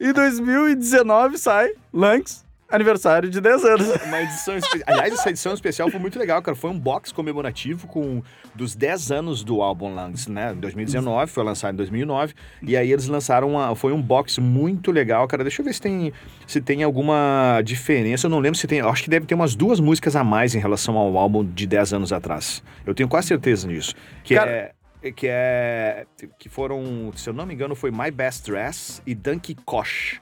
Em 0.00 0.12
2019 0.12 1.38
sai 1.38 1.72
Lungs 1.92 2.43
aniversário 2.70 3.28
de 3.30 3.40
10 3.40 3.64
anos. 3.64 3.88
Uma 4.04 4.22
edição 4.22 4.56
especial. 4.56 4.82
Aliás, 4.86 5.14
essa 5.14 5.30
edição 5.30 5.54
especial 5.54 5.90
foi 5.90 6.00
muito 6.00 6.18
legal, 6.18 6.40
cara. 6.42 6.56
Foi 6.56 6.70
um 6.70 6.78
box 6.78 7.12
comemorativo 7.12 7.86
com 7.86 8.22
dos 8.54 8.74
10 8.74 9.10
anos 9.12 9.44
do 9.44 9.62
álbum 9.62 9.94
Lungs, 9.94 10.28
né? 10.28 10.52
Em 10.52 10.60
2019, 10.60 11.30
foi 11.30 11.44
lançado 11.44 11.74
em 11.74 11.76
2009. 11.76 12.34
E 12.62 12.76
aí 12.76 12.92
eles 12.92 13.06
lançaram 13.06 13.50
uma. 13.50 13.74
Foi 13.74 13.92
um 13.92 14.00
box 14.02 14.40
muito 14.40 14.90
legal, 14.90 15.26
cara. 15.28 15.42
Deixa 15.44 15.60
eu 15.62 15.64
ver 15.66 15.72
se 15.74 15.80
tem, 15.80 16.12
se 16.46 16.60
tem 16.60 16.82
alguma 16.82 17.60
diferença. 17.64 18.26
Eu 18.26 18.30
não 18.30 18.38
lembro 18.38 18.58
se 18.58 18.66
tem. 18.66 18.78
eu 18.78 18.88
Acho 18.88 19.02
que 19.02 19.10
deve 19.10 19.26
ter 19.26 19.34
umas 19.34 19.54
duas 19.54 19.80
músicas 19.80 20.16
a 20.16 20.24
mais 20.24 20.54
em 20.54 20.58
relação 20.58 20.96
ao 20.96 21.16
álbum 21.16 21.44
de 21.44 21.66
10 21.66 21.92
anos 21.94 22.12
atrás. 22.12 22.62
Eu 22.86 22.94
tenho 22.94 23.08
quase 23.08 23.28
certeza 23.28 23.68
disso. 23.68 23.94
Que 24.22 24.34
Cara- 24.34 24.50
é. 24.50 24.72
Que 25.12 25.26
é. 25.28 26.06
Que 26.38 26.48
foram, 26.48 27.12
se 27.14 27.28
eu 27.28 27.34
não 27.34 27.44
me 27.44 27.52
engano, 27.52 27.74
foi 27.74 27.90
My 27.90 28.10
Best 28.10 28.50
Dress 28.50 29.02
e 29.06 29.14
Donkey 29.14 29.54
Kosh. 29.66 30.18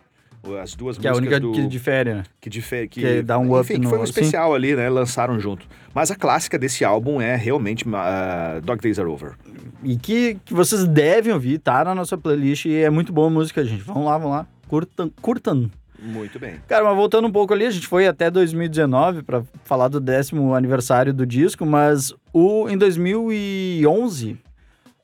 As 0.61 0.75
duas 0.75 0.99
Que 0.99 1.07
é 1.07 1.11
a 1.11 1.13
músicas 1.13 1.39
única 1.39 1.41
do 1.41 1.53
que 1.53 1.67
difere, 1.69 2.15
né? 2.15 2.23
que, 2.41 2.51
dife- 2.51 2.89
que, 2.89 3.01
Que 3.01 3.23
dá 3.23 3.39
um 3.39 3.53
up 3.53 3.61
enfim, 3.61 3.75
que 3.75 3.81
no- 3.81 3.91
foi 3.91 3.99
um 4.01 4.05
especial 4.05 4.55
ali, 4.55 4.75
né? 4.75 4.89
Lançaram 4.89 5.39
junto. 5.39 5.67
Mas 5.95 6.11
a 6.11 6.17
clássica 6.17 6.59
desse 6.59 6.85
álbum 6.85 7.21
é 7.21 7.37
realmente 7.37 7.85
uh, 7.89 8.61
Dog 8.63 8.81
Days 8.81 8.99
Are 8.99 9.09
Over. 9.09 9.33
E 9.85 9.97
que, 9.97 10.39
que 10.45 10.53
vocês 10.55 10.85
devem 10.87 11.33
ouvir, 11.33 11.59
tá 11.59 11.85
na 11.85 11.95
nossa 11.95 12.17
playlist 12.19 12.65
e 12.65 12.75
é 12.77 12.91
muito 12.91 13.13
boa 13.13 13.29
a 13.29 13.31
música, 13.31 13.65
gente. 13.65 13.83
Vamos 13.83 14.05
lá, 14.07 14.19
vamos 14.19 14.37
lá. 14.37 14.47
Curtam, 14.69 15.11
curtam. 15.21 15.71
Muito 16.05 16.39
bem. 16.41 16.55
Cara, 16.67 16.83
mas 16.85 16.97
voltando 16.97 17.29
um 17.29 17.31
pouco 17.31 17.55
ali, 17.55 17.65
a 17.65 17.71
gente 17.71 17.87
foi 17.87 18.09
até 18.09 18.29
2019 18.29 19.23
para 19.23 19.45
falar 19.65 19.87
do 19.87 20.01
décimo 20.01 20.53
aniversário 20.55 21.15
do 21.15 21.25
disco, 21.25 21.65
mas 21.65 22.13
o, 22.33 22.69
em 22.69 22.77
2011 22.77 24.37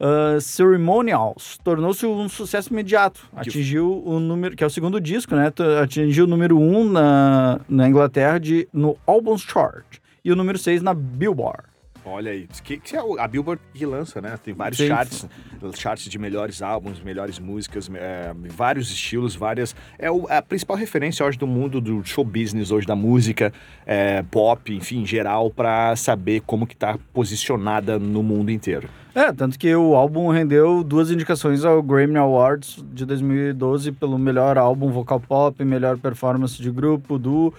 Uh, 0.01 0.41
Ceremonials 0.41 1.59
tornou-se 1.65 2.07
um 2.07 2.29
sucesso 2.29 2.73
imediato. 2.73 3.29
Atingiu 3.35 4.03
o 4.07 4.21
número, 4.21 4.55
que 4.55 4.63
é 4.63 4.67
o 4.67 4.71
segundo 4.71 5.01
disco, 5.01 5.35
né? 5.35 5.53
Atingiu 5.83 6.25
o 6.25 6.29
número 6.29 6.57
1 6.57 6.79
um 6.79 6.85
na, 6.85 7.61
na 7.69 7.89
Inglaterra 7.89 8.39
de, 8.39 8.69
no 8.73 8.97
Albums 9.07 9.43
Chart 9.43 9.99
e 10.25 10.31
o 10.31 10.37
número 10.37 10.57
6 10.57 10.83
na 10.83 10.95
Billboard. 10.95 11.65
Olha 12.11 12.33
aí, 12.33 12.49
que, 12.65 12.79
que 12.79 12.97
é 12.97 13.03
o- 13.03 13.19
a 13.19 13.29
Billboard 13.29 13.61
que 13.75 13.85
lança, 13.87 14.21
né? 14.21 14.39
Tem 14.43 14.55
vários 14.55 14.79
Sim. 14.79 14.89
charts, 14.89 15.29
charts 15.77 16.09
de 16.09 16.19
melhores 16.19 16.63
álbuns, 16.63 17.01
melhores 17.01 17.39
músicas, 17.39 17.91
é, 17.95 18.33
vários 18.51 18.91
estilos, 18.91 19.35
várias. 19.37 19.75
É 19.99 20.11
o- 20.11 20.27
a 20.29 20.41
principal 20.43 20.77
referência 20.77 21.25
hoje 21.25 21.39
do 21.39 21.47
mundo 21.47 21.81
do 21.81 22.03
show 22.05 22.25
business, 22.25 22.71
hoje 22.71 22.87
da 22.87 22.97
música, 22.97 23.53
é, 23.87 24.23
pop, 24.31 24.75
enfim, 24.75 25.03
em 25.03 25.07
geral, 25.07 25.51
pra 25.51 25.95
saber 25.97 26.41
como 26.47 26.67
que 26.67 26.77
tá 26.77 26.99
posicionada 27.13 27.99
no 27.99 28.23
mundo 28.23 28.51
inteiro. 28.51 28.89
É, 29.15 29.33
tanto 29.33 29.59
que 29.59 29.75
o 29.75 29.95
álbum 29.97 30.29
rendeu 30.29 30.85
duas 30.85 31.11
indicações 31.11 31.65
ao 31.65 31.83
Grammy 31.83 32.17
Awards 32.17 32.85
de 32.93 33.05
2012 33.05 33.91
pelo 33.93 34.17
melhor 34.19 34.57
álbum 34.57 34.91
vocal 34.93 35.19
pop, 35.19 35.65
melhor 35.65 35.99
performance 35.99 36.61
de 36.63 36.71
grupo, 36.71 37.19
do 37.19 37.53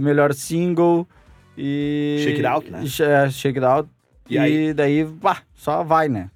melhor 0.00 0.32
single 0.34 1.06
e... 1.56 2.20
Shake 2.24 2.38
It 2.38 2.46
Out, 2.46 2.70
né? 2.70 2.82
É, 2.82 3.30
Shake 3.30 3.58
It 3.58 3.64
Out. 3.66 3.88
E 4.28 4.34
E, 4.34 4.38
aí? 4.38 4.74
daí, 4.74 5.04
pá, 5.20 5.42
só 5.54 5.82
vai, 5.84 6.08
né? 6.08 6.30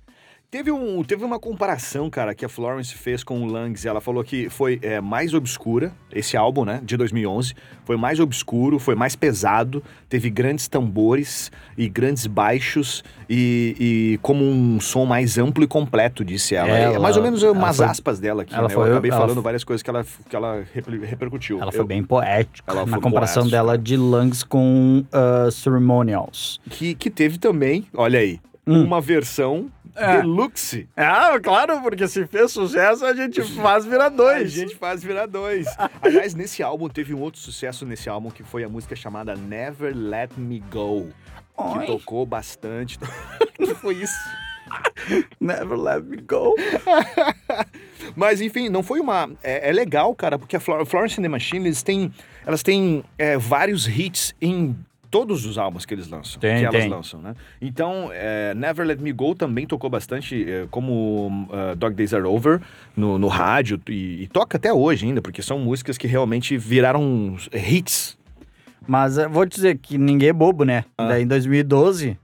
Teve, 0.50 0.72
um, 0.72 1.04
teve 1.04 1.22
uma 1.26 1.38
comparação, 1.38 2.08
cara, 2.08 2.34
que 2.34 2.42
a 2.42 2.48
Florence 2.48 2.94
fez 2.94 3.22
com 3.22 3.42
o 3.42 3.44
Lungs. 3.46 3.84
Ela 3.86 4.00
falou 4.00 4.24
que 4.24 4.48
foi 4.48 4.78
é, 4.80 4.98
mais 4.98 5.34
obscura, 5.34 5.92
esse 6.10 6.38
álbum, 6.38 6.64
né, 6.64 6.80
de 6.82 6.96
2011. 6.96 7.52
Foi 7.84 7.98
mais 7.98 8.18
obscuro, 8.18 8.78
foi 8.78 8.94
mais 8.94 9.14
pesado, 9.14 9.82
teve 10.08 10.30
grandes 10.30 10.66
tambores 10.66 11.52
e 11.76 11.86
grandes 11.86 12.26
baixos 12.26 13.04
e, 13.28 13.76
e 14.14 14.18
como 14.22 14.42
um 14.42 14.80
som 14.80 15.04
mais 15.04 15.36
amplo 15.36 15.62
e 15.62 15.66
completo, 15.66 16.24
disse 16.24 16.54
ela. 16.54 16.70
Ela- 16.70 16.94
é 16.94 16.98
mais 16.98 17.18
ou 17.18 17.22
menos 17.22 17.42
umas 17.42 17.76
foi- 17.76 17.84
aspas 17.84 18.18
dela 18.18 18.40
aqui, 18.40 18.54
ela 18.54 18.68
né? 18.68 18.74
foi- 18.74 18.86
Eu 18.88 18.92
acabei 18.92 19.10
falando 19.10 19.42
várias 19.42 19.64
coisas 19.64 19.82
que 19.82 19.90
ela, 19.90 20.02
que 20.30 20.34
ela 20.34 20.64
reper- 20.72 20.98
repercutiu. 21.02 21.60
Ela 21.60 21.70
foi 21.72 21.82
Eu- 21.82 21.86
bem 21.86 22.02
poética 22.02 22.72
na 22.86 22.98
comparação 22.98 23.42
poética. 23.42 23.50
dela 23.58 23.76
de 23.76 23.98
Lungs 23.98 24.42
com 24.44 25.04
uh, 25.12 25.50
Ceremonials. 25.52 26.58
Que, 26.70 26.94
que 26.94 27.10
teve 27.10 27.36
também, 27.36 27.84
olha 27.94 28.18
aí, 28.20 28.40
Hum. 28.70 28.84
uma 28.84 29.00
versão 29.00 29.70
É. 29.94 30.20
deluxe 30.20 30.88
Ah, 30.96 31.38
claro, 31.42 31.80
porque 31.82 32.06
se 32.08 32.26
fez 32.26 32.52
sucesso, 32.52 33.04
a 33.04 33.14
gente 33.14 33.42
faz 33.42 33.84
virar 33.84 34.10
A 34.10 34.44
gente 34.44 34.76
faz 34.76 35.02
virar 35.02 35.26
dois. 35.26 35.66
Aliás, 36.02 36.34
nesse 36.34 36.62
álbum 36.62 36.88
teve 36.88 37.14
um 37.14 37.20
outro 37.20 37.40
sucesso 37.40 37.84
nesse 37.84 38.08
álbum 38.08 38.30
que 38.30 38.42
foi 38.42 38.64
a 38.64 38.68
música 38.68 38.94
chamada 38.94 39.34
Never 39.34 39.94
Let 39.96 40.30
Me 40.36 40.60
Go. 40.70 41.08
Que 41.56 41.78
Oi. 41.78 41.86
tocou 41.86 42.24
bastante. 42.24 42.98
que 43.56 43.74
foi 43.74 43.94
isso? 43.94 44.14
Never 45.40 45.76
let 45.78 46.04
me 46.04 46.18
go. 46.18 46.54
Mas 48.14 48.40
enfim, 48.40 48.68
não 48.68 48.82
foi 48.82 49.00
uma. 49.00 49.30
É, 49.42 49.68
é 49.70 49.72
legal, 49.72 50.14
cara, 50.14 50.38
porque 50.38 50.56
a 50.56 50.60
Flor- 50.60 50.84
Florence 50.86 51.18
and 51.18 51.22
the 51.22 51.28
Machine, 51.28 51.66
eles 51.66 51.82
têm. 51.82 52.12
Elas 52.46 52.62
têm 52.62 53.04
é, 53.16 53.36
vários 53.36 53.86
hits 53.86 54.34
em 54.40 54.76
todos 55.10 55.46
os 55.46 55.58
álbuns 55.58 55.84
que 55.84 55.94
eles 55.94 56.08
lançam. 56.08 56.40
Tem, 56.40 56.58
que 56.58 56.64
elas 56.64 56.80
tem. 56.80 56.88
lançam, 56.88 57.20
né? 57.20 57.34
Então, 57.60 58.10
é, 58.12 58.54
Never 58.54 58.86
Let 58.86 59.00
Me 59.00 59.12
Go 59.12 59.34
também 59.34 59.66
tocou 59.66 59.88
bastante, 59.88 60.50
é, 60.50 60.66
como 60.70 61.48
uh, 61.50 61.76
Dog 61.76 61.94
Days 61.94 62.14
Are 62.14 62.24
Over, 62.24 62.60
no, 62.96 63.18
no 63.18 63.28
rádio, 63.28 63.80
e, 63.88 64.22
e 64.22 64.26
toca 64.28 64.56
até 64.56 64.72
hoje 64.72 65.06
ainda, 65.06 65.22
porque 65.22 65.42
são 65.42 65.58
músicas 65.58 65.98
que 65.98 66.06
realmente 66.06 66.56
viraram 66.56 67.36
hits. 67.52 68.18
Mas 68.86 69.18
eu 69.18 69.28
vou 69.28 69.46
te 69.46 69.56
dizer 69.56 69.78
que 69.78 69.98
ninguém 69.98 70.30
é 70.30 70.32
bobo, 70.32 70.64
né? 70.64 70.84
Ah. 70.96 71.08
Daí 71.08 71.22
em 71.22 71.26
2012 71.26 72.18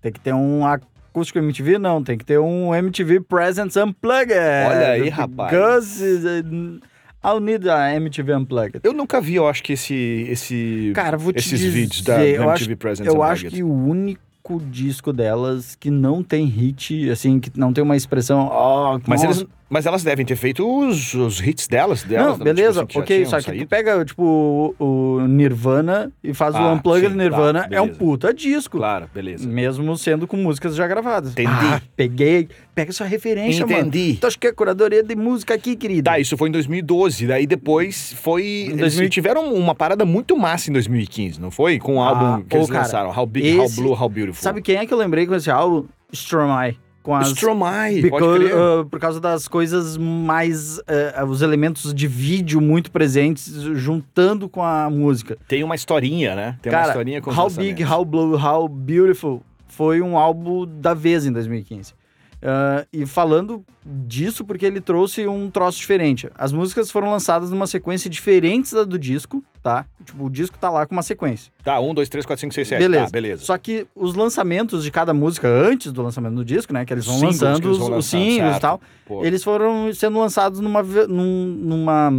tem 0.00 0.12
que 0.12 0.20
ter 0.20 0.34
um 0.34 0.66
acústico 0.66 1.38
MTV, 1.38 1.78
não, 1.78 2.02
tem 2.02 2.18
que 2.18 2.24
ter 2.24 2.38
um 2.38 2.74
MTV 2.74 3.20
Presents 3.20 3.76
Unplugged. 3.76 4.34
Olha 4.34 4.88
aí, 4.90 5.08
rapaz. 5.08 5.50
Gus 5.52 6.00
is, 6.00 6.24
uh, 6.24 6.80
I'll 7.24 7.40
need 7.40 7.68
a 7.68 7.94
MTV 7.94 8.34
Unplugged. 8.34 8.80
Eu 8.82 8.92
nunca 8.92 9.20
vi, 9.20 9.36
eu 9.36 9.46
acho 9.48 9.62
que 9.62 9.72
esse. 9.74 10.26
esse 10.28 10.92
Cara, 10.94 11.16
vou 11.16 11.32
te 11.32 11.38
esses 11.38 11.58
dizer, 11.58 11.70
vídeos 11.70 12.02
da 12.02 12.24
eu 12.24 12.42
MTV 12.42 12.50
acho, 12.52 12.76
Presents 12.76 13.06
eu 13.06 13.20
Unplugged. 13.20 13.46
acho 13.46 13.54
que 13.56 13.62
o 13.62 13.72
único 13.72 14.60
disco 14.70 15.12
delas 15.12 15.76
que 15.76 15.90
não 15.90 16.22
tem 16.22 16.46
hit, 16.46 17.08
assim, 17.10 17.38
que 17.38 17.50
não 17.58 17.72
tem 17.72 17.82
uma 17.84 17.96
expressão, 17.96 18.48
ó, 18.50 18.98
Mas, 19.06 19.22
nossa, 19.22 19.40
eles, 19.42 19.50
mas 19.72 19.86
elas 19.86 20.04
devem 20.04 20.24
ter 20.26 20.36
feito 20.36 20.62
os, 20.68 21.14
os 21.14 21.40
hits 21.40 21.66
delas, 21.66 22.02
delas 22.02 22.32
Não, 22.32 22.44
né? 22.44 22.44
beleza, 22.52 22.84
Tipo 22.84 22.98
assim, 23.00 23.06
que 23.06 23.14
ok, 23.14 23.24
só 23.26 23.36
que 23.38 23.42
saído. 23.44 23.64
tu 23.64 23.68
pega, 23.68 24.04
tipo, 24.04 24.74
o, 24.78 24.84
o 25.18 25.20
Nirvana 25.26 26.12
e 26.22 26.34
faz 26.34 26.54
o 26.54 26.58
Ah, 26.58 26.72
Unplugged 26.74 27.10
sim, 27.10 27.16
Nirvana, 27.16 27.66
tá, 27.66 27.74
é 27.74 27.80
um 27.80 27.88
puta 27.88 28.34
disco. 28.34 28.76
Claro, 28.76 29.08
beleza. 29.14 29.48
Mesmo 29.48 29.96
sendo 29.96 30.26
com 30.26 30.36
músicas 30.36 30.76
já 30.76 30.86
gravadas. 30.86 31.32
Entendi. 31.32 31.48
Ah, 31.50 31.80
peguei. 31.96 32.48
Pega 32.74 32.92
sua 32.92 33.06
referência, 33.06 33.66
mano. 33.66 33.78
Entendi. 33.88 34.18
Tu 34.20 34.26
acha 34.26 34.38
que 34.38 34.46
é 34.46 34.52
curadoria 34.52 35.02
de 35.02 35.16
música 35.16 35.54
aqui, 35.54 35.74
querido? 35.76 36.04
Tá, 36.04 36.18
isso 36.18 36.36
foi 36.36 36.48
em 36.50 36.52
2012. 36.52 37.26
Daí 37.26 37.46
depois 37.46 38.12
foi. 38.14 38.44
Eles 38.68 38.76
2000 38.78 39.08
tiveram 39.10 39.54
uma 39.54 39.74
parada 39.74 40.04
muito 40.04 40.36
massa 40.36 40.68
em 40.70 40.72
2015, 40.74 41.40
não 41.40 41.50
foi? 41.50 41.78
Com 41.78 41.96
o 41.96 42.02
Ah, 42.02 42.08
álbum 42.08 42.42
que 42.44 42.56
ô, 42.56 42.60
eles 42.60 42.70
cara, 42.70 42.82
lançaram. 42.84 43.10
How 43.10 43.26
Big, 43.26 43.58
How 43.58 43.64
esse- 43.64 43.80
Blue, 43.80 43.92
How 43.92 44.08
Beautiful. 44.08 44.42
Sabe 44.42 44.60
quem 44.62 44.76
é 44.76 44.84
que 44.86 44.92
eu 44.92 44.98
lembrei 44.98 45.26
com 45.26 45.34
esse 45.34 45.50
álbum? 45.50 45.86
Stromae. 46.12 46.76
Com 47.02 47.14
as... 47.14 47.28
Stromae, 47.28 48.00
Because, 48.00 48.44
uh, 48.52 48.84
por 48.86 49.00
causa 49.00 49.20
das 49.20 49.48
coisas 49.48 49.96
mais. 49.96 50.78
uh, 50.78 51.24
os 51.28 51.42
elementos 51.42 51.92
de 51.92 52.06
vídeo 52.06 52.60
muito 52.60 52.90
presentes, 52.90 53.50
juntando 53.74 54.48
com 54.48 54.62
a 54.62 54.88
música. 54.88 55.36
Tem 55.48 55.64
uma 55.64 55.74
historinha, 55.74 56.36
né? 56.36 56.58
Tem 56.62 56.70
uma 56.70 56.78
Cara, 56.78 56.90
historinha 56.90 57.20
com 57.20 57.30
How 57.30 57.50
Big. 57.50 57.84
How 57.84 58.04
Blue, 58.04 58.36
How 58.36 58.68
Beautiful 58.68 59.42
foi 59.66 60.02
um 60.02 60.16
álbum 60.18 60.66
da 60.66 60.94
vez 60.94 61.26
em 61.26 61.32
2015. 61.32 61.94
Ah, 62.42 62.84
e 62.92 63.06
falando 63.06 63.64
disso, 63.84 64.44
porque 64.44 64.66
ele 64.66 64.80
trouxe 64.80 65.26
um 65.28 65.48
troço 65.50 65.78
diferente. 65.78 66.28
As 66.34 66.52
músicas 66.52 66.90
foram 66.90 67.10
lançadas 67.10 67.50
numa 67.50 67.66
sequência 67.66 68.10
diferente 68.10 68.74
da 68.74 68.82
do 68.84 68.98
disco, 68.98 69.42
tá? 69.62 69.86
Tipo, 70.04 70.24
o 70.24 70.30
disco 70.30 70.58
tá 70.58 70.68
lá 70.68 70.84
com 70.86 70.94
uma 70.94 71.02
sequência. 71.02 71.52
Tá, 71.62 71.78
1, 71.80 71.94
2, 71.94 72.08
3, 72.08 72.26
4, 72.26 72.40
5, 72.40 72.54
6, 72.54 72.68
7. 72.68 72.78
beleza. 72.80 73.04
Tá, 73.04 73.10
beleza. 73.10 73.44
Só 73.44 73.56
que 73.56 73.86
os 73.94 74.14
lançamentos 74.14 74.82
de 74.82 74.90
cada 74.90 75.14
música 75.14 75.46
antes 75.48 75.92
do 75.92 76.02
lançamento 76.02 76.34
do 76.34 76.44
disco, 76.44 76.72
né? 76.72 76.84
Que 76.84 76.92
eles 76.92 77.06
vão 77.06 77.14
Singles 77.16 77.38
que 77.38 77.44
lançando 77.44 77.64
eles 77.68 77.72
os, 77.72 77.78
vão 77.78 77.86
os 77.86 77.94
lançar, 77.94 78.18
singles 78.18 78.56
e 78.56 78.60
tal. 78.60 78.80
Pô. 79.06 79.24
Eles 79.24 79.44
foram 79.44 79.92
sendo 79.94 80.18
lançados 80.18 80.58
numa, 80.60 80.82
num- 80.82 81.56
numa, 81.60 82.10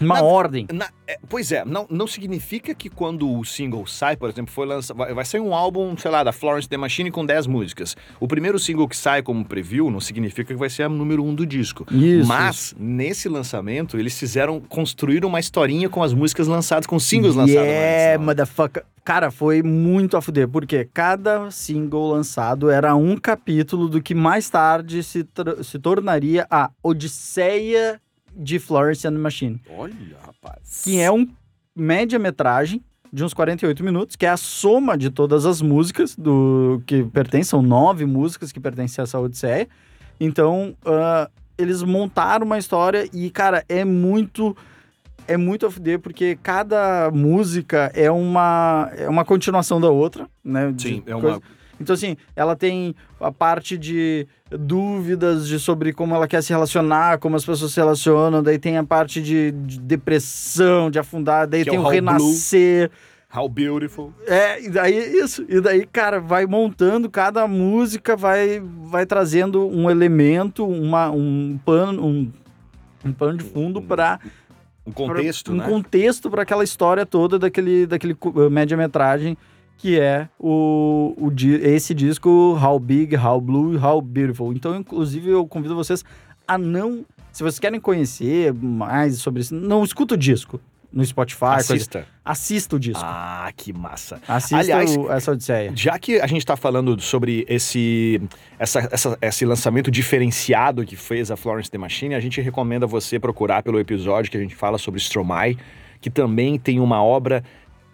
numa 0.00 0.16
Na- 0.16 0.22
ordem. 0.22 0.66
Na- 0.72 0.88
é, 1.08 1.18
pois 1.28 1.52
é, 1.52 1.64
não, 1.64 1.86
não 1.88 2.06
significa 2.06 2.74
que 2.74 2.88
quando 2.90 3.30
o 3.38 3.44
single 3.44 3.86
sai, 3.86 4.16
por 4.16 4.28
exemplo, 4.28 4.52
foi 4.52 4.66
lança, 4.66 4.92
vai, 4.92 5.14
vai 5.14 5.24
sair 5.24 5.40
um 5.40 5.54
álbum, 5.54 5.96
sei 5.96 6.10
lá, 6.10 6.24
da 6.24 6.32
Florence 6.32 6.68
The 6.68 6.76
Machine 6.76 7.10
com 7.10 7.24
10 7.24 7.46
músicas. 7.46 7.96
O 8.18 8.26
primeiro 8.26 8.58
single 8.58 8.88
que 8.88 8.96
sai 8.96 9.22
como 9.22 9.44
preview 9.44 9.90
não 9.90 10.00
significa 10.00 10.52
que 10.52 10.58
vai 10.58 10.68
ser 10.70 10.82
a 10.84 10.88
número 10.88 11.22
1 11.24 11.28
um 11.28 11.34
do 11.34 11.46
disco. 11.46 11.86
Isso, 11.92 12.26
Mas, 12.28 12.74
nesse 12.78 13.28
lançamento, 13.28 13.98
eles 13.98 14.18
fizeram, 14.18 14.60
construíram 14.60 15.28
uma 15.28 15.38
historinha 15.40 15.88
com 15.88 16.02
as 16.02 16.12
músicas 16.12 16.46
lançadas, 16.48 16.86
com 16.86 16.96
os 16.96 17.04
singles 17.04 17.34
lançados 17.34 17.54
Yeah, 17.62 18.12
antes. 18.14 18.18
né? 18.20 18.26
motherfucker. 18.26 18.84
Cara, 19.04 19.30
foi 19.30 19.62
muito 19.62 20.16
a 20.16 20.20
fuder, 20.20 20.48
porque 20.48 20.88
cada 20.92 21.48
single 21.52 22.10
lançado 22.10 22.68
era 22.68 22.96
um 22.96 23.16
capítulo 23.16 23.88
do 23.88 24.02
que 24.02 24.16
mais 24.16 24.50
tarde 24.50 25.00
se, 25.04 25.24
se 25.62 25.78
tornaria 25.78 26.44
a 26.50 26.70
Odisseia 26.82 28.00
de 28.36 28.58
Florence 28.58 29.06
and 29.06 29.12
the 29.12 29.18
Machine. 29.18 29.60
Olha, 29.70 29.94
rapaz. 30.24 30.82
Que 30.84 31.00
é 31.00 31.10
um 31.10 31.26
média-metragem 31.74 32.82
de 33.12 33.24
uns 33.24 33.32
48 33.32 33.82
minutos, 33.84 34.16
que 34.16 34.26
é 34.26 34.28
a 34.28 34.36
soma 34.36 34.96
de 34.98 35.10
todas 35.10 35.46
as 35.46 35.62
músicas 35.62 36.14
do 36.16 36.82
que 36.86 37.02
pertencem, 37.04 37.44
são 37.44 37.62
nove 37.62 38.04
músicas 38.04 38.52
que 38.52 38.60
pertencem 38.60 39.00
a 39.00 39.04
essa 39.04 39.18
Odisseia. 39.18 39.68
Então, 40.20 40.74
ah, 40.84 41.30
eles 41.56 41.82
montaram 41.82 42.44
uma 42.44 42.58
história 42.58 43.08
e, 43.12 43.30
cara, 43.30 43.64
é 43.68 43.84
muito 43.84 44.56
é 45.28 45.36
muito 45.36 45.66
a 45.66 45.70
fuder, 45.70 45.98
porque 45.98 46.38
cada 46.40 47.10
música 47.10 47.90
é 47.94 48.08
uma, 48.10 48.88
é 48.96 49.08
uma 49.08 49.24
continuação 49.24 49.80
da 49.80 49.90
outra, 49.90 50.28
né? 50.44 50.70
de 50.70 50.82
Sim, 50.88 51.02
é 51.04 51.14
uma... 51.16 51.20
coisa- 51.20 51.42
Então, 51.80 51.94
assim, 51.94 52.16
ela 52.36 52.54
tem 52.54 52.94
a 53.20 53.32
parte 53.32 53.76
de 53.76 54.26
dúvidas 54.50 55.48
de 55.48 55.58
sobre 55.58 55.92
como 55.92 56.14
ela 56.14 56.28
quer 56.28 56.42
se 56.42 56.52
relacionar, 56.52 57.18
como 57.18 57.36
as 57.36 57.44
pessoas 57.44 57.72
se 57.72 57.80
relacionam, 57.80 58.42
daí 58.42 58.58
tem 58.58 58.76
a 58.76 58.84
parte 58.84 59.20
de, 59.20 59.50
de 59.50 59.80
depressão, 59.80 60.90
de 60.90 60.98
afundar, 60.98 61.46
daí 61.46 61.64
Que 61.64 61.70
é 61.70 61.72
tem 61.72 61.78
o 61.78 61.82
o 61.82 61.86
How 61.86 61.90
renascer. 61.90 62.90
How 63.34 63.48
Beautiful. 63.48 64.14
É, 64.26 64.62
e 64.62 64.70
daí 64.70 64.94
isso. 64.96 65.44
E 65.48 65.60
daí, 65.60 65.84
cara, 65.84 66.20
vai 66.20 66.46
montando, 66.46 67.10
cada 67.10 67.46
música 67.46 68.16
vai, 68.16 68.62
vai 68.84 69.04
trazendo 69.04 69.66
um 69.68 69.90
elemento, 69.90 70.64
uma, 70.66 71.10
um 71.10 71.58
pano, 71.64 72.06
um, 72.06 72.32
um 73.04 73.12
pano 73.12 73.38
de 73.38 73.44
fundo 73.44 73.82
para 73.82 74.20
Um 74.86 74.92
contexto, 74.92 75.52
um 75.52 75.56
né? 75.56 75.64
contexto 75.68 76.30
para 76.30 76.42
aquela 76.42 76.62
história 76.62 77.04
toda 77.04 77.38
daquele, 77.38 77.86
daquele 77.86 78.16
média-metragem 78.50 79.36
que 79.78 79.98
é 80.00 80.28
o, 80.38 81.14
o 81.18 81.30
esse 81.62 81.92
disco 81.94 82.58
How 82.62 82.78
Big, 82.78 83.16
How 83.16 83.40
Blue, 83.40 83.78
How 83.78 84.00
Beautiful. 84.00 84.52
Então, 84.52 84.74
inclusive, 84.76 85.30
eu 85.30 85.46
convido 85.46 85.74
vocês 85.74 86.04
a 86.48 86.56
não, 86.56 87.04
se 87.32 87.42
vocês 87.42 87.58
querem 87.58 87.78
conhecer 87.80 88.52
mais 88.54 89.18
sobre 89.18 89.40
isso, 89.42 89.54
não 89.54 89.84
escuta 89.84 90.14
o 90.14 90.16
disco. 90.18 90.60
no 90.92 91.04
Spotify. 91.04 91.40
coisa- 91.40 91.74
Assista. 91.74 92.06
Assista 92.24 92.76
o 92.76 92.80
disco. 92.80 93.02
Ah, 93.04 93.52
que 93.54 93.70
massa. 93.70 94.18
Assista 94.26 94.56
aliás, 94.56 94.96
o- 94.96 95.10
essa 95.12 95.32
Odisseia. 95.32 95.72
Já 95.74 95.98
que 95.98 96.18
a 96.20 96.26
gente 96.26 96.38
está 96.38 96.56
falando 96.56 96.98
sobre 97.02 97.44
esse, 97.48 98.18
essa- 98.58 98.88
essa- 98.90 99.18
esse 99.20 99.44
lançamento 99.44 99.90
diferenciado 99.90 100.86
que 100.86 100.96
fez 100.96 101.30
a 101.30 101.36
Florence 101.36 101.70
The 101.70 101.76
Machine, 101.76 102.14
a 102.14 102.20
gente 102.20 102.40
recomenda 102.40 102.86
você 102.86 103.18
procurar 103.18 103.62
pelo 103.62 103.78
episódio 103.78 104.30
que 104.30 104.38
a 104.38 104.40
gente 104.40 104.54
fala 104.54 104.78
sobre 104.78 104.98
Stromae, 104.98 105.58
que 106.00 106.08
também 106.08 106.58
tem 106.58 106.80
uma 106.80 107.02
obra 107.02 107.44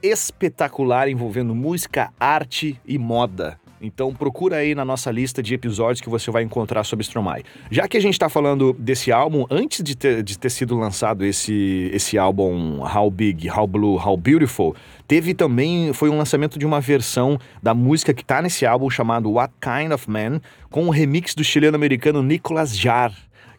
espetacular 0.02 1.08
envolvendo 1.08 1.54
música, 1.54 2.12
arte 2.18 2.80
e 2.86 2.98
moda. 2.98 3.58
Então 3.82 4.14
procura 4.14 4.58
aí 4.58 4.76
na 4.76 4.84
nossa 4.84 5.10
lista 5.10 5.42
de 5.42 5.54
episódios 5.54 6.00
que 6.00 6.08
você 6.08 6.30
vai 6.30 6.44
encontrar 6.44 6.84
sobre 6.84 7.02
Stromae. 7.02 7.44
Já 7.68 7.88
que 7.88 7.96
a 7.96 8.00
gente 8.00 8.14
está 8.14 8.28
falando 8.28 8.72
desse 8.72 9.10
álbum, 9.10 9.44
antes 9.50 9.82
de 9.82 9.96
ter, 9.96 10.22
de 10.22 10.38
ter 10.38 10.50
sido 10.50 10.78
lançado 10.78 11.24
esse, 11.24 11.90
esse 11.92 12.16
álbum 12.16 12.80
How 12.80 13.10
Big, 13.10 13.50
How 13.50 13.66
Blue, 13.66 13.96
How 13.96 14.16
Beautiful, 14.16 14.76
teve 15.08 15.34
também, 15.34 15.92
foi 15.92 16.08
um 16.08 16.16
lançamento 16.16 16.60
de 16.60 16.64
uma 16.64 16.80
versão 16.80 17.38
da 17.60 17.74
música 17.74 18.14
que 18.14 18.24
tá 18.24 18.40
nesse 18.40 18.64
álbum 18.64 18.88
chamado 18.88 19.32
What 19.32 19.52
Kind 19.60 19.92
of 19.92 20.08
Man, 20.08 20.40
com 20.70 20.84
um 20.84 20.90
remix 20.90 21.34
do 21.34 21.42
chileno-americano 21.42 22.22
Nicolas 22.22 22.78
Jar, 22.78 23.12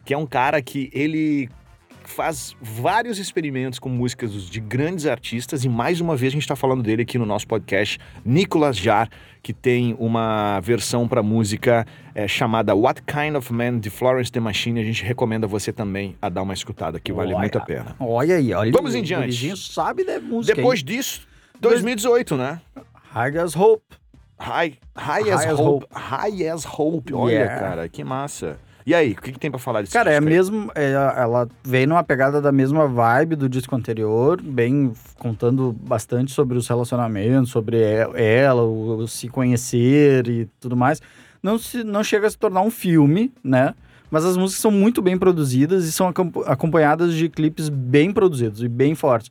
que 0.06 0.14
é 0.14 0.18
um 0.18 0.26
cara 0.26 0.62
que 0.62 0.90
ele 0.94 1.50
faz 2.10 2.56
vários 2.60 3.18
experimentos 3.18 3.78
com 3.78 3.88
músicas 3.88 4.32
de 4.48 4.60
grandes 4.60 5.06
artistas 5.06 5.64
e 5.64 5.68
mais 5.68 6.00
uma 6.00 6.16
vez 6.16 6.32
a 6.32 6.34
gente 6.34 6.42
está 6.42 6.56
falando 6.56 6.82
dele 6.82 7.02
aqui 7.02 7.18
no 7.18 7.26
nosso 7.26 7.46
podcast, 7.46 7.98
Nicolas 8.24 8.76
Jar, 8.76 9.08
que 9.42 9.52
tem 9.52 9.94
uma 9.98 10.60
versão 10.60 11.06
para 11.08 11.22
música 11.22 11.86
é, 12.14 12.26
chamada 12.26 12.74
What 12.74 13.02
Kind 13.02 13.36
of 13.36 13.52
Man 13.52 13.78
de 13.78 13.90
Florence 13.90 14.30
The 14.32 14.40
Machine. 14.40 14.80
A 14.80 14.84
gente 14.84 15.04
recomenda 15.04 15.46
você 15.46 15.72
também 15.72 16.16
a 16.20 16.28
dar 16.28 16.42
uma 16.42 16.54
escutada, 16.54 16.98
que 16.98 17.12
vale 17.12 17.30
Olha. 17.32 17.38
muito 17.40 17.58
a 17.58 17.60
pena. 17.60 17.96
Olha 17.98 18.36
aí, 18.36 18.52
olha. 18.52 18.72
Vamos 18.72 18.94
em 18.94 19.02
diante. 19.02 19.56
sabe 19.56 20.04
da 20.04 20.20
música. 20.20 20.54
Depois 20.54 20.80
hein? 20.80 20.86
disso, 20.86 21.26
2018, 21.60 22.36
né? 22.36 22.60
High 23.10 23.38
as 23.38 23.54
Hope. 23.54 23.84
High, 24.38 24.78
high, 24.96 25.22
High 25.22 25.30
as, 25.30 25.46
as 25.46 25.60
hope. 25.60 25.86
High 25.92 26.48
as 26.48 26.64
Hope. 26.66 27.14
Olha, 27.14 27.32
Yeah. 27.32 27.60
cara, 27.60 27.88
que 27.88 28.02
massa. 28.02 28.58
E 28.86 28.94
aí, 28.94 29.12
o 29.12 29.16
que, 29.16 29.32
que 29.32 29.38
tem 29.38 29.50
pra 29.50 29.58
falar 29.58 29.80
disso? 29.80 29.94
Cara, 29.94 30.12
é 30.12 30.20
mesmo. 30.20 30.70
é, 30.74 30.92
ela 30.92 31.48
vem 31.64 31.86
numa 31.86 32.04
pegada 32.04 32.40
da 32.40 32.52
mesma 32.52 32.86
vibe 32.86 33.34
do 33.34 33.48
disco 33.48 33.74
anterior, 33.74 34.40
bem 34.42 34.92
contando 35.18 35.72
bastante 35.72 36.32
sobre 36.32 36.58
os 36.58 36.68
relacionamentos, 36.68 37.50
sobre 37.50 37.80
ela, 38.14 38.62
o, 38.62 38.98
o 38.98 39.08
se 39.08 39.28
conhecer 39.28 40.28
e 40.28 40.46
tudo 40.60 40.76
mais. 40.76 41.00
Não, 41.42 41.58
se, 41.58 41.82
não 41.82 42.04
chega 42.04 42.26
a 42.26 42.30
se 42.30 42.36
tornar 42.36 42.60
um 42.60 42.70
filme, 42.70 43.32
né? 43.42 43.74
Mas 44.10 44.24
as 44.24 44.36
músicas 44.36 44.60
são 44.60 44.70
muito 44.70 45.00
bem 45.00 45.16
produzidas 45.18 45.86
e 45.86 45.92
são 45.92 46.06
acompa- 46.06 46.44
acompanhadas 46.46 47.14
de 47.14 47.28
clipes 47.30 47.68
bem 47.70 48.12
produzidos 48.12 48.62
e 48.62 48.68
bem 48.68 48.94
fortes. 48.94 49.30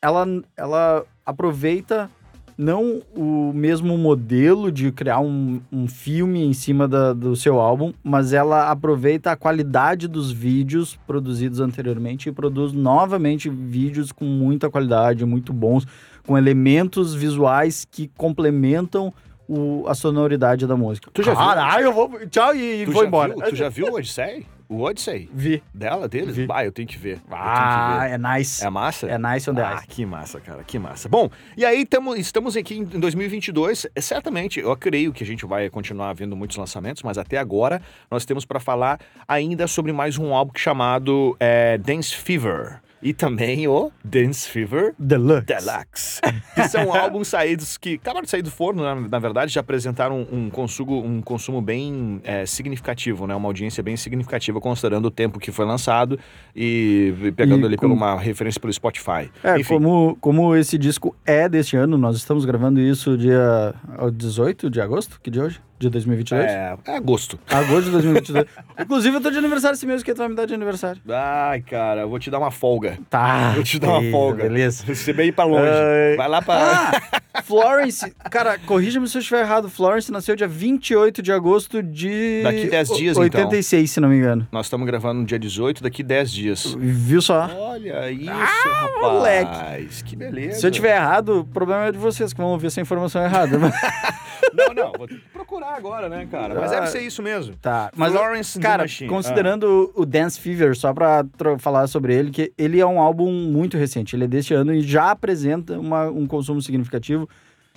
Ela, 0.00 0.26
ela 0.56 1.04
aproveita 1.24 2.10
não 2.58 3.00
o 3.14 3.52
mesmo 3.54 3.96
modelo 3.96 4.72
de 4.72 4.90
criar 4.90 5.20
um, 5.20 5.60
um 5.72 5.86
filme 5.86 6.44
em 6.44 6.52
cima 6.52 6.88
da- 6.88 7.12
do 7.12 7.36
seu 7.36 7.60
álbum, 7.60 7.92
mas 8.02 8.32
ela 8.32 8.68
aproveita 8.68 9.30
a 9.30 9.36
qualidade 9.36 10.08
dos 10.08 10.32
vídeos 10.32 10.98
produzidos 11.06 11.60
anteriormente 11.60 12.28
e 12.28 12.32
produz 12.32 12.72
novamente 12.72 13.48
vídeos 13.48 14.10
com 14.10 14.24
muita 14.24 14.68
qualidade, 14.68 15.24
muito 15.24 15.52
bons, 15.52 15.86
com 16.26 16.36
elementos 16.36 17.14
visuais 17.14 17.86
que 17.88 18.10
complementam 18.16 19.14
o- 19.48 19.84
a 19.86 19.94
sonoridade 19.94 20.66
da 20.66 20.76
música. 20.76 21.10
Tu 21.14 21.22
já 21.22 21.30
viu? 21.34 21.40
Caralho, 21.40 21.84
eu 21.84 21.92
vou. 21.92 22.10
Tchau 22.28 22.54
e, 22.56 22.82
e 22.82 22.84
Tu 22.86 22.90
vou 22.92 23.04
embora. 23.04 23.34
Viu, 23.34 23.44
tu 23.44 23.54
já 23.56 23.68
viu 23.68 23.86
o 23.86 23.94
Odyssey? 23.94 24.44
O 24.68 24.82
Odyssey? 24.82 25.30
Vi. 25.32 25.62
Dela, 25.72 26.06
deles? 26.06 26.36
Vi. 26.36 26.46
Ah, 26.50 26.62
eu 26.64 26.70
tenho 26.70 26.86
que 26.86 26.98
ver. 26.98 27.16
Eu 27.16 27.22
Ah, 27.36 27.54
tenho 27.54 28.02
que 28.02 28.08
ver. 28.08 28.14
é 28.14 28.38
nice. 28.38 28.64
É 28.64 28.68
massa? 28.70 29.06
É 29.06 29.16
nice 29.18 29.50
on 29.50 29.54
the 29.54 29.62
Ah, 29.62 29.82
que 29.88 30.04
massa, 30.04 30.40
cara, 30.40 30.62
que 30.62 30.78
massa. 30.78 31.08
Bom, 31.08 31.30
e 31.56 31.64
aí 31.64 31.86
tamo, 31.86 32.14
estamos 32.14 32.54
aqui 32.56 32.76
em 32.78 32.84
2022. 32.84 33.86
É, 33.94 34.00
certamente, 34.00 34.60
eu 34.60 34.76
creio 34.76 35.12
que 35.12 35.24
a 35.24 35.26
gente 35.26 35.46
vai 35.46 35.70
continuar 35.70 36.12
vendo 36.12 36.36
muitos 36.36 36.56
lançamentos, 36.58 37.02
mas 37.02 37.16
até 37.16 37.38
agora 37.38 37.80
nós 38.10 38.26
temos 38.26 38.44
para 38.44 38.60
falar 38.60 39.00
ainda 39.26 39.66
sobre 39.66 39.90
mais 39.92 40.18
um 40.18 40.34
álbum 40.34 40.52
chamado 40.54 41.34
é, 41.40 41.78
Dance 41.78 42.14
Fever. 42.14 42.80
E 43.02 43.12
também 43.12 43.68
o 43.68 43.92
Dance 44.02 44.48
Fever 44.48 44.94
Deluxe. 44.98 45.46
Deluxe. 45.46 46.20
Que 46.54 46.68
são 46.68 46.92
álbuns 46.94 47.28
saídos 47.28 47.76
que 47.76 47.94
acabaram 47.94 48.24
de 48.24 48.30
sair 48.30 48.42
do 48.42 48.50
forno, 48.50 48.82
na, 48.82 48.94
na 48.94 49.18
verdade, 49.18 49.52
já 49.52 49.60
apresentaram 49.60 50.26
um 50.30 50.50
consumo, 50.50 51.04
um 51.04 51.22
consumo 51.22 51.62
bem 51.62 52.20
é, 52.24 52.44
significativo, 52.44 53.26
né? 53.26 53.34
Uma 53.34 53.48
audiência 53.48 53.82
bem 53.82 53.96
significativa, 53.96 54.60
considerando 54.60 55.06
o 55.06 55.10
tempo 55.10 55.38
que 55.38 55.52
foi 55.52 55.64
lançado 55.64 56.18
e 56.54 57.32
pegando 57.36 57.62
E 57.62 57.66
ali 57.66 57.76
por 57.76 57.90
uma 57.90 58.18
referência 58.18 58.60
pelo 58.60 58.72
Spotify. 58.72 59.30
É, 59.42 59.60
Enfim, 59.60 59.74
como, 59.74 60.16
como 60.20 60.56
esse 60.56 60.76
disco 60.76 61.14
é 61.24 61.48
deste 61.48 61.76
ano, 61.76 61.96
nós 61.96 62.16
estamos 62.16 62.44
gravando 62.44 62.80
isso 62.80 63.16
dia 63.16 63.74
ó, 63.98 64.10
18 64.10 64.70
de 64.70 64.80
agosto, 64.80 65.20
que 65.22 65.30
dia 65.30 65.42
é 65.42 65.44
hoje? 65.46 65.60
De 65.78 65.88
2022? 65.88 66.44
é, 66.44 66.76
é 66.86 66.96
agosto. 66.96 67.38
Agosto 67.48 67.84
de 67.84 67.90
2022. 67.92 68.46
Inclusive, 68.80 69.16
eu 69.16 69.20
tô 69.20 69.30
de 69.30 69.38
aniversário 69.38 69.74
esse 69.74 69.86
mês, 69.86 70.02
que 70.02 70.12
tu 70.12 70.18
vai 70.18 70.28
me 70.28 70.34
dar 70.34 70.46
de 70.46 70.54
aniversário. 70.54 71.00
Ai, 71.08 71.60
cara, 71.60 72.00
eu 72.00 72.08
vou 72.08 72.18
te 72.18 72.30
dar 72.30 72.38
uma 72.38 72.50
folga. 72.50 72.98
Tá. 73.08 73.52
Vou 73.54 73.62
te 73.62 73.78
dar 73.78 73.88
uma 73.88 73.98
beleza, 74.00 74.12
folga. 74.12 74.42
Beleza. 74.42 74.94
Você 74.94 75.12
bem 75.12 75.28
ir 75.28 75.32
pra 75.32 75.44
longe. 75.44 75.68
Ai. 75.68 76.16
Vai 76.16 76.28
lá 76.28 76.42
pra. 76.42 76.54
Ah, 76.56 77.20
Florence, 77.48 78.12
cara, 78.30 78.58
corrija-me 78.58 79.08
se 79.08 79.16
eu 79.16 79.20
estiver 79.20 79.40
errado. 79.40 79.70
Florence 79.70 80.12
nasceu 80.12 80.36
dia 80.36 80.46
28 80.46 81.22
de 81.22 81.32
agosto 81.32 81.82
de. 81.82 82.42
Daqui 82.42 82.66
10 82.66 82.88
dias, 82.90 83.16
o- 83.16 83.24
então. 83.24 83.40
86, 83.40 83.90
se 83.90 84.00
não 84.00 84.10
me 84.10 84.16
engano. 84.16 84.46
Nós 84.52 84.66
estamos 84.66 84.86
gravando 84.86 85.20
no 85.20 85.26
dia 85.26 85.38
18, 85.38 85.82
daqui 85.82 86.02
10 86.02 86.30
dias. 86.30 86.76
Viu 86.78 87.22
só? 87.22 87.48
Olha 87.56 88.10
isso, 88.10 88.30
Ah, 88.30 88.44
rapaz. 88.44 89.00
moleque. 89.14 90.02
Que 90.04 90.14
beleza. 90.14 90.60
Se 90.60 90.66
eu 90.66 90.70
tiver 90.70 90.94
errado, 90.94 91.38
o 91.40 91.44
problema 91.44 91.86
é 91.86 91.92
de 91.92 91.96
vocês 91.98 92.34
que 92.34 92.38
vão 92.38 92.50
ouvir 92.50 92.66
essa 92.66 92.82
informação 92.82 93.22
errada. 93.24 93.58
Não, 94.54 94.72
não, 94.74 94.92
vou 94.96 95.06
ter 95.06 95.16
que 95.16 95.28
procurar 95.32 95.74
agora, 95.76 96.08
né, 96.08 96.26
cara? 96.30 96.54
Mas 96.58 96.70
deve 96.70 96.86
ser 96.86 97.00
isso 97.02 97.22
mesmo. 97.22 97.54
Tá, 97.60 97.90
mas 97.94 98.12
Florence 98.12 98.58
cara, 98.58 98.86
considerando 99.06 99.92
o 99.94 100.06
Dance 100.06 100.40
Fever, 100.40 100.74
só 100.76 100.92
pra 100.94 101.24
falar 101.58 101.86
sobre 101.86 102.14
ele, 102.14 102.30
que 102.30 102.52
ele 102.56 102.80
é 102.80 102.86
um 102.86 102.98
álbum 103.00 103.30
muito 103.30 103.76
recente, 103.76 104.16
ele 104.16 104.24
é 104.24 104.26
deste 104.28 104.54
ano 104.54 104.72
e 104.72 104.80
já 104.80 105.10
apresenta 105.10 105.78
uma- 105.78 106.08
um 106.08 106.26
consumo 106.26 106.62
significativo, 106.62 107.28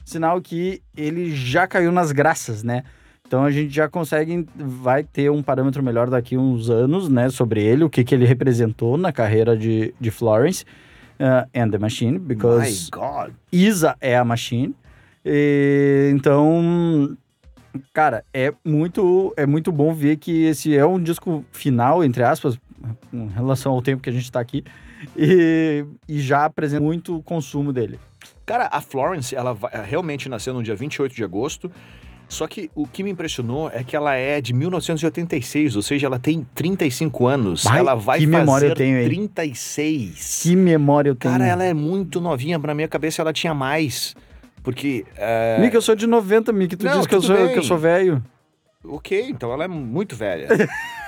sinal 0.06 0.42
que 0.42 0.82
ele 0.96 1.36
já 1.36 1.68
caiu 1.68 1.92
nas 1.92 2.12
graças, 2.12 2.64
né? 2.64 2.84
Então 3.32 3.46
a 3.46 3.52
gente 3.52 3.74
já 3.74 3.88
consegue, 3.88 4.46
vai 4.56 5.06
ter 5.06 5.32
um 5.32 5.42
parâmetro 5.42 5.82
melhor 5.82 6.10
daqui 6.10 6.36
uns 6.38 6.70
anos, 6.70 7.08
né, 7.08 7.30
sobre 7.30 7.64
ele, 7.64 7.86
o 7.86 7.90
que, 7.90 8.04
que 8.04 8.14
ele 8.14 8.26
representou 8.26 8.98
na 8.98 9.14
carreira 9.14 9.56
de, 9.56 9.94
de 9.98 10.12
Florence 10.12 10.66
uh, 11.18 11.48
and 11.56 11.70
the 11.70 11.78
Machine, 11.78 12.20
My 12.20 12.20
because 12.20 12.90
God. 12.92 13.32
Isa 13.50 13.96
é 14.02 14.18
a 14.18 14.26
Machine. 14.26 14.76
E, 15.24 16.12
então, 16.14 17.16
cara, 17.94 18.26
é 18.34 18.54
muito, 18.66 19.34
é 19.38 19.46
muito 19.46 19.72
bom 19.72 19.94
ver 19.94 20.18
que 20.18 20.44
esse 20.44 20.76
é 20.76 20.86
um 20.86 21.02
disco 21.02 21.46
final, 21.54 22.04
entre 22.04 22.24
aspas, 22.24 22.60
em 23.14 23.30
relação 23.30 23.72
ao 23.72 23.82
tempo 23.82 24.04
que 24.04 24.10
a 24.10 24.14
gente 24.14 24.30
tá 24.30 24.42
aqui, 24.42 24.62
e, 25.16 25.86
e 26.06 26.20
já 26.20 26.44
apresenta 26.44 26.84
muito 26.84 27.22
consumo 27.24 27.72
dele. 27.72 27.98
Cara, 28.52 28.70
a 28.72 28.82
Florence, 28.82 29.34
ela 29.34 29.58
realmente 29.88 30.28
nasceu 30.28 30.54
no 30.54 30.62
dia 30.62 30.76
28 30.76 31.16
de 31.16 31.24
agosto. 31.24 31.72
Só 32.28 32.48
que 32.48 32.70
o 32.76 32.86
que 32.86 33.04
me 33.04 33.10
impressionou 33.10 33.70
é 33.74 33.84
que 33.84 33.96
ela 33.96 34.16
é 34.16 34.40
de 34.42 34.54
1986, 34.54 35.76
ou 35.76 35.82
seja, 35.82 36.08
ela 36.08 36.20
tem 36.20 36.46
35 36.56 37.28
anos. 37.28 37.64
Vai, 37.64 37.80
ela 37.80 37.96
vai 37.96 38.20
que 38.20 38.26
fazer 38.26 38.38
memória 38.38 38.68
eu 38.68 38.76
tenho, 38.76 38.98
hein? 39.00 39.06
36. 39.06 40.40
Que 40.44 40.56
memória 40.56 41.10
eu 41.10 41.16
tenho. 41.16 41.34
Cara, 41.34 41.46
ela 41.46 41.64
é 41.64 41.74
muito 41.74 42.20
novinha. 42.20 42.58
Na 42.58 42.74
minha 42.74 42.88
cabeça, 42.88 43.22
ela 43.22 43.34
tinha 43.34 43.54
mais. 43.54 44.16
Porque. 44.64 45.06
é, 45.16 45.58
Mick, 45.60 45.74
eu 45.74 45.82
sou 45.82 45.96
de 45.96 46.08
90, 46.08 46.54
Mick. 46.54 46.76
Tu 46.76 46.86
Não, 46.86 46.98
diz 46.98 47.08
que 47.08 47.16
eu, 47.16 47.22
sou, 47.22 47.36
que 47.36 47.60
eu 47.60 47.64
sou 47.64 47.78
velho. 47.78 48.22
Ok, 48.84 49.28
então 49.30 49.52
ela 49.54 49.66
é 49.66 49.68
muito 49.68 50.16
velha. 50.16 50.48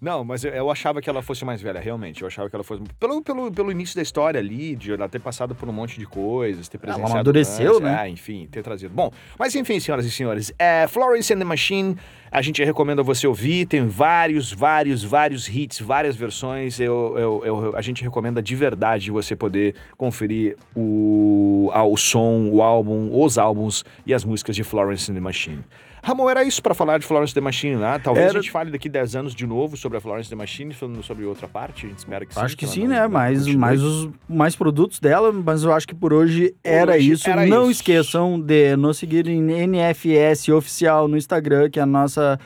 Não, 0.00 0.24
mas 0.24 0.44
eu, 0.44 0.52
eu 0.52 0.70
achava 0.70 1.00
que 1.00 1.08
ela 1.10 1.22
fosse 1.22 1.44
mais 1.44 1.60
velha, 1.60 1.80
realmente. 1.80 2.22
Eu 2.22 2.28
achava 2.28 2.48
que 2.48 2.54
ela 2.56 2.62
fosse. 2.64 2.82
Pelo, 3.00 3.22
pelo, 3.22 3.50
pelo 3.52 3.70
início 3.72 3.96
da 3.96 4.02
história 4.02 4.38
ali, 4.38 4.76
de 4.76 4.92
ela 4.92 5.08
ter 5.08 5.18
passado 5.20 5.54
por 5.54 5.68
um 5.68 5.72
monte 5.72 5.98
de 5.98 6.06
coisas, 6.06 6.68
ter 6.68 6.78
presenciado. 6.78 7.12
amadureceu, 7.12 7.70
antes, 7.76 7.80
né? 7.82 8.06
É, 8.06 8.08
enfim, 8.08 8.46
ter 8.50 8.62
trazido. 8.62 8.94
Bom, 8.94 9.10
mas 9.38 9.54
enfim, 9.54 9.80
senhoras 9.80 10.04
e 10.06 10.10
senhores, 10.10 10.52
é, 10.58 10.86
Florence 10.86 11.32
and 11.32 11.38
the 11.38 11.44
Machine, 11.44 11.96
a 12.30 12.40
gente 12.42 12.62
recomenda 12.64 13.02
você 13.02 13.26
ouvir. 13.26 13.66
Tem 13.66 13.86
vários, 13.86 14.52
vários, 14.52 15.02
vários 15.02 15.48
hits, 15.48 15.80
várias 15.80 16.14
versões. 16.16 16.78
Eu, 16.78 17.14
eu, 17.18 17.42
eu- 17.44 17.76
a 17.76 17.80
gente 17.80 18.02
recomenda 18.02 18.40
de 18.42 18.54
verdade 18.54 19.10
você 19.10 19.34
poder 19.34 19.74
conferir 19.96 20.56
o, 20.76 21.70
o 21.72 21.96
som, 21.96 22.48
o 22.52 22.62
álbum, 22.62 23.10
os 23.12 23.38
álbuns 23.38 23.84
e 24.06 24.14
as 24.14 24.24
músicas 24.24 24.54
de 24.56 24.62
Florence 24.64 25.10
and 25.10 25.14
the 25.14 25.20
Machine. 25.20 25.64
Ramon, 26.02 26.30
era 26.30 26.44
isso 26.44 26.62
pra 26.62 26.74
falar 26.74 26.98
de 26.98 27.06
Florence 27.06 27.34
the 27.34 27.40
Machine, 27.40 27.76
né? 27.76 27.98
Talvez 27.98 28.28
Era- 28.30 28.38
a 28.38 28.42
gente 28.42 28.50
fale 28.50 28.70
daqui 28.70 28.88
10 28.88 29.16
anos 29.16 29.34
de 29.34 29.46
novo 29.46 29.76
sobre 29.76 29.98
a 29.98 30.00
Florence 30.00 30.28
the 30.30 30.36
Machine, 30.36 30.72
falando 30.72 31.02
sobre 31.02 31.24
outra 31.24 31.48
parte. 31.48 31.86
A 31.86 31.88
gente 31.88 31.98
espera 31.98 32.24
que 32.24 32.34
sim. 32.34 32.40
Acho 32.40 32.56
que 32.56 32.64
ela 32.64 32.74
sim, 32.74 32.80
não- 32.82 32.88
né? 32.88 33.00
não 33.02 33.08
Mais, 33.10 33.38
continue. 33.38 33.56
mais, 33.58 33.82
os, 33.82 34.08
mais 34.28 34.56
produtos 34.56 35.00
dela, 35.00 35.32
mas 35.32 35.64
eu 35.64 35.72
acho 35.72 35.86
que 35.88 35.94
por 35.94 36.12
hoje 36.12 36.54
era 36.62 36.92
hoje 36.94 37.10
isso. 37.12 37.28
era 37.30 37.46
Não 37.46 37.62
isso. 37.62 37.72
esqueçam 37.80 38.40
de 38.40 38.76
nos 38.76 38.98
seguir 38.98 39.26
em 39.28 39.50
NFS 39.66 40.48
Oficial 40.52 41.08
no 41.08 41.16
Instagram, 41.16 41.68
que 41.70 41.78
é 41.78 41.82
a 41.82 41.86
nossa 41.86 42.38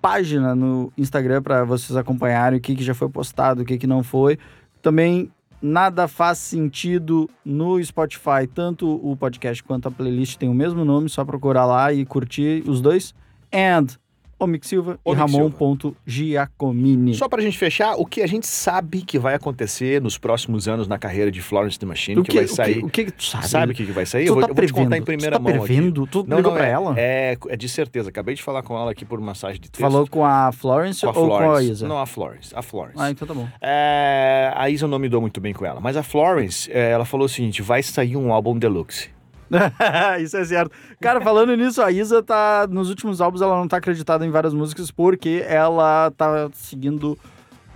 página 0.00 0.54
no 0.54 0.92
Instagram 0.96 1.42
para 1.42 1.64
vocês 1.64 1.96
acompanharem 1.96 2.58
o 2.58 2.62
que, 2.62 2.74
que 2.74 2.82
já 2.84 2.94
foi 2.94 3.08
postado, 3.08 3.62
o 3.62 3.64
que, 3.64 3.76
que 3.76 3.86
não 3.86 4.02
foi. 4.02 4.38
Também 4.80 5.30
Nada 5.62 6.08
Faz 6.08 6.38
Sentido 6.38 7.28
no 7.44 7.82
Spotify. 7.82 8.46
Tanto 8.52 8.88
o 8.88 9.16
podcast 9.16 9.62
quanto 9.62 9.88
a 9.88 9.90
playlist 9.90 10.36
tem 10.36 10.48
o 10.48 10.54
mesmo 10.54 10.84
nome, 10.84 11.08
só 11.08 11.24
procurar 11.24 11.66
lá 11.66 11.92
e 11.92 12.04
curtir 12.04 12.62
os 12.66 12.80
dois. 12.80 13.14
And 13.52 13.99
Omic 14.40 14.66
Silva 14.66 14.98
Omic 15.04 15.20
e 15.20 15.36
Ramon.giacomini. 15.36 17.14
Só 17.14 17.28
pra 17.28 17.42
gente 17.42 17.58
fechar, 17.58 17.94
o 17.96 18.06
que 18.06 18.22
a 18.22 18.26
gente 18.26 18.46
sabe 18.46 19.02
que 19.02 19.18
vai 19.18 19.34
acontecer 19.34 20.00
nos 20.00 20.18
próximos 20.18 20.66
anos 20.66 20.88
na 20.88 20.98
carreira 20.98 21.30
de 21.30 21.40
Florence 21.40 21.78
the 21.78 21.86
Machine, 21.86 22.20
O 22.20 22.24
que, 22.24 22.34
vai 22.34 22.46
sair. 22.46 22.78
O 22.78 22.80
que, 22.80 22.86
o 22.86 22.90
que 22.90 23.04
que 23.06 23.12
tu 23.12 23.24
sabe? 23.24 23.48
Sabe 23.48 23.72
o 23.72 23.74
que, 23.74 23.86
que 23.86 23.92
vai 23.92 24.06
sair? 24.06 24.24
Tu 24.24 24.28
eu 24.28 24.34
vou, 24.34 24.42
tá 24.42 24.48
eu 24.50 24.54
vou 24.54 24.66
te 24.66 24.72
contar 24.72 24.96
em 24.96 25.02
prevendo? 25.02 25.04
primeira 25.04 25.36
tu 25.38 25.42
tá 25.44 25.50
mão 25.50 25.62
aqui. 25.62 25.66
prevendo? 25.74 26.06
Tu 26.06 26.24
Não, 26.26 26.36
ligou 26.38 26.52
não, 26.52 26.58
pra 26.58 26.66
é, 26.68 26.70
ela? 26.70 26.94
É, 26.96 27.36
é 27.48 27.56
de 27.56 27.68
certeza. 27.68 28.08
Acabei 28.08 28.34
de 28.34 28.42
falar 28.42 28.62
com 28.62 28.76
ela 28.76 28.90
aqui 28.90 29.04
por 29.04 29.20
mensagem 29.20 29.60
de 29.60 29.70
texto. 29.70 29.80
Falou 29.80 30.06
com 30.08 30.24
a 30.24 30.50
Florence 30.52 31.00
com 31.00 31.06
a 31.06 31.10
ou 31.10 31.28
com 31.28 31.34
a 31.34 31.38
Florence. 31.38 31.70
Isa? 31.70 31.88
Não, 31.88 31.98
a 31.98 32.06
Florence. 32.06 32.54
A 32.54 32.62
Florence. 32.62 32.96
Ah, 32.98 33.10
então 33.10 33.28
tá 33.28 33.34
bom. 33.34 33.46
É, 33.60 34.52
a 34.56 34.68
Isa 34.70 34.84
eu 34.84 34.88
não 34.88 34.98
me 34.98 35.08
dou 35.08 35.20
muito 35.20 35.40
bem 35.40 35.52
com 35.52 35.64
ela. 35.64 35.80
Mas 35.80 35.96
a 35.96 36.02
Florence, 36.02 36.70
é, 36.72 36.90
ela 36.90 37.04
falou 37.04 37.26
o 37.26 37.28
seguinte: 37.28 37.62
vai 37.62 37.82
sair 37.82 38.16
um 38.16 38.32
álbum 38.32 38.58
deluxe. 38.58 39.10
Isso 40.20 40.36
é 40.36 40.44
certo. 40.44 40.70
Cara, 41.00 41.20
falando 41.20 41.54
nisso, 41.56 41.82
a 41.82 41.90
Isa 41.90 42.22
tá. 42.22 42.66
Nos 42.70 42.88
últimos 42.88 43.20
álbuns 43.20 43.42
ela 43.42 43.56
não 43.56 43.66
tá 43.68 43.76
acreditada 43.78 44.24
em 44.24 44.30
várias 44.30 44.54
músicas 44.54 44.90
porque 44.90 45.44
ela 45.46 46.10
tá 46.16 46.48
seguindo 46.52 47.18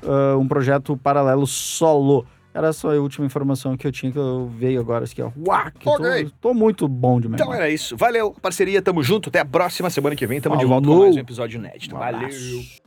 ah, 0.02 0.36
um 0.38 0.46
projeto 0.46 0.96
paralelo 0.96 1.46
solo. 1.46 2.24
Era 2.52 2.72
só 2.72 2.92
a 2.94 3.00
última 3.00 3.26
informação 3.26 3.76
que 3.76 3.84
eu 3.84 3.90
tinha 3.90 4.12
que 4.12 4.18
eu 4.18 4.48
veio 4.56 4.78
agora. 4.80 5.04
Aqui, 5.04 5.20
ó. 5.20 5.30
Uá, 5.44 5.72
que 5.72 5.88
eu 5.88 5.92
Ok. 5.92 6.24
tô, 6.40 6.50
tô 6.50 6.54
muito 6.54 6.86
bom 6.86 7.20
de. 7.20 7.26
Então 7.26 7.52
era 7.52 7.68
isso. 7.68 7.96
Valeu, 7.96 8.32
parceria. 8.40 8.80
Tamo 8.80 9.02
junto. 9.02 9.28
Até 9.28 9.40
a 9.40 9.44
próxima 9.44 9.90
semana 9.90 10.14
que 10.14 10.24
vem. 10.24 10.40
Tamo 10.40 10.56
de 10.56 10.64
volta 10.64 10.86
com 10.86 10.92
Falou. 10.92 11.04
mais 11.06 11.16
um 11.16 11.20
episódio 11.20 11.58
inédito. 11.58 11.96
Um 11.96 11.98
Valeu. 11.98 12.83